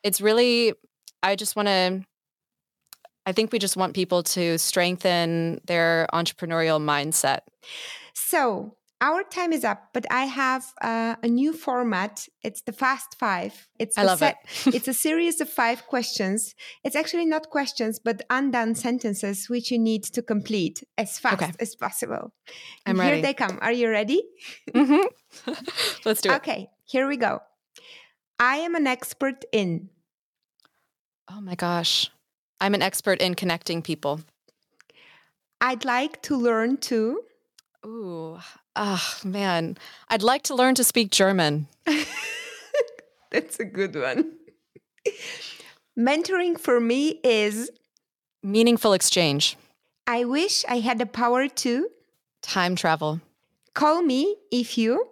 It's 0.04 0.22
really, 0.22 0.74
I 1.24 1.36
just 1.36 1.56
want 1.56 1.68
to, 1.68 2.06
I 3.26 3.32
think 3.32 3.52
we 3.52 3.58
just 3.58 3.76
want 3.76 3.96
people 3.96 4.22
to 4.24 4.58
strengthen 4.60 5.60
their 5.66 6.08
entrepreneurial 6.14 6.80
mindset. 6.80 7.40
So, 8.14 8.76
our 9.02 9.24
time 9.24 9.52
is 9.52 9.64
up, 9.64 9.90
but 9.94 10.06
I 10.10 10.26
have 10.26 10.66
uh, 10.82 11.16
a 11.22 11.28
new 11.28 11.52
format. 11.54 12.28
It's 12.44 12.62
the 12.62 12.72
Fast 12.72 13.18
Five. 13.20 13.68
It's 13.78 13.98
I 13.98 14.04
love 14.04 14.20
set, 14.20 14.38
it. 14.66 14.76
it's 14.76 14.88
a 14.88 14.94
series 14.94 15.42
of 15.42 15.50
five 15.50 15.86
questions. 15.88 16.56
It's 16.84 16.96
actually 16.96 17.26
not 17.26 17.50
questions, 17.50 18.00
but 18.00 18.22
undone 18.30 18.74
sentences 18.76 19.50
which 19.50 19.70
you 19.70 19.80
need 19.80 20.04
to 20.06 20.22
complete 20.22 20.84
as 20.98 21.20
fast 21.20 21.44
okay. 21.44 21.52
as 21.60 21.76
possible. 21.76 22.34
I'm 22.86 23.00
ready. 23.00 23.18
Here 23.18 23.22
they 23.22 23.34
come. 23.34 23.60
Are 23.62 23.72
you 23.72 23.90
ready? 23.90 24.24
Mm-hmm. 24.74 25.54
Let's 26.06 26.22
do 26.22 26.32
it. 26.32 26.36
Okay, 26.36 26.70
here 26.86 27.08
we 27.08 27.18
go. 27.18 27.40
I 28.40 28.58
am 28.58 28.76
an 28.76 28.88
expert 28.88 29.46
in. 29.52 29.90
Oh 31.32 31.40
my 31.40 31.56
gosh. 31.56 32.12
I'm 32.60 32.74
an 32.74 32.82
expert 32.82 33.22
in 33.22 33.36
connecting 33.36 33.82
people. 33.82 34.22
I'd 35.62 35.86
like 35.86 36.22
to 36.24 36.38
learn 36.38 36.78
to. 36.78 37.22
Ooh, 37.86 38.38
oh 38.76 39.18
man. 39.24 39.78
I'd 40.10 40.24
like 40.24 40.44
to 40.44 40.56
learn 40.56 40.76
to 40.76 40.84
speak 40.84 41.12
German. 41.12 41.68
That's 43.32 43.60
a 43.60 43.66
good 43.66 43.96
one. 43.96 44.34
Mentoring 45.98 46.60
for 46.60 46.80
me 46.80 47.20
is 47.24 47.70
meaningful 48.44 48.94
exchange. 48.94 49.58
I 50.08 50.26
wish 50.26 50.64
I 50.70 50.80
had 50.80 51.00
the 51.00 51.06
power 51.06 51.48
to 51.48 51.90
time 52.42 52.76
travel. 52.76 53.22
Call 53.74 54.02
me 54.02 54.36
if 54.52 54.78
you. 54.78 55.06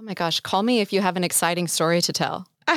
Oh 0.00 0.04
my 0.04 0.14
gosh, 0.14 0.40
call 0.40 0.62
me 0.62 0.80
if 0.80 0.92
you 0.92 1.00
have 1.00 1.16
an 1.16 1.24
exciting 1.24 1.68
story 1.68 2.00
to 2.02 2.12
tell. 2.12 2.46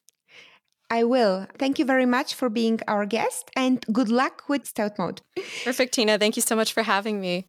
I 0.89 1.03
will. 1.03 1.47
Thank 1.57 1.79
you 1.79 1.85
very 1.85 2.05
much 2.05 2.33
for 2.33 2.49
being 2.49 2.79
our 2.87 3.05
guest 3.05 3.51
and 3.55 3.85
good 3.91 4.09
luck 4.09 4.43
with 4.47 4.65
stealth 4.65 4.97
mode. 4.97 5.21
Perfect, 5.65 5.93
Tina. 5.93 6.17
Thank 6.17 6.37
you 6.37 6.41
so 6.41 6.55
much 6.55 6.71
for 6.71 6.83
having 6.83 7.19
me. 7.19 7.47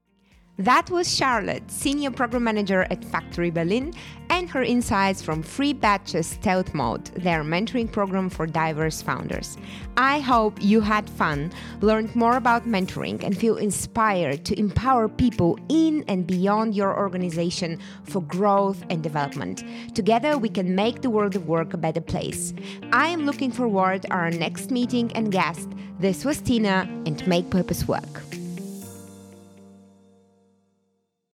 That 0.59 0.91
was 0.91 1.17
Charlotte, 1.17 1.71
Senior 1.71 2.11
Program 2.11 2.43
Manager 2.43 2.85
at 2.91 3.05
Factory 3.05 3.49
Berlin, 3.49 3.95
and 4.29 4.51
her 4.51 4.65
insights 4.65 5.23
from 5.23 5.41
Free 5.41 5.73
Batches 5.73 6.27
Stealth 6.27 6.75
Mode, 6.75 7.05
their 7.15 7.45
mentoring 7.45 7.91
program 7.91 8.29
for 8.29 8.45
diverse 8.45 9.01
founders. 9.01 9.57
I 9.97 10.19
hope 10.19 10.61
you 10.61 10.81
had 10.81 11.09
fun, 11.09 11.53
learned 11.81 12.17
more 12.17 12.37
about 12.37 12.67
mentoring, 12.67 13.23
and 13.23 13.39
feel 13.39 13.57
inspired 13.57 14.45
to 14.47 14.59
empower 14.59 15.09
people 15.09 15.61
in 15.69 16.05
and 16.09 16.27
beyond 16.27 16.75
your 16.75 16.99
organization 16.99 17.79
for 18.03 18.21
growth 18.23 18.83
and 18.91 19.01
development. 19.01 19.63
Together, 19.95 20.37
we 20.39 20.49
can 20.49 20.75
make 20.75 21.03
the 21.03 21.11
world 21.11 21.37
of 21.37 21.47
work 21.47 21.73
a 21.73 21.79
better 21.79 22.01
place. 22.01 22.53
I 22.93 23.07
am 23.07 23.27
looking 23.27 23.53
forward 23.53 24.03
to 24.03 24.13
our 24.13 24.33
next 24.33 24.73
meeting 24.73 25.13
and 25.13 25.31
guest. 25.31 25.69
This 26.01 26.25
was 26.25 26.41
Tina, 26.41 26.89
and 27.07 27.25
Make 27.29 27.49
Purpose 27.49 27.87
Work. 27.87 28.38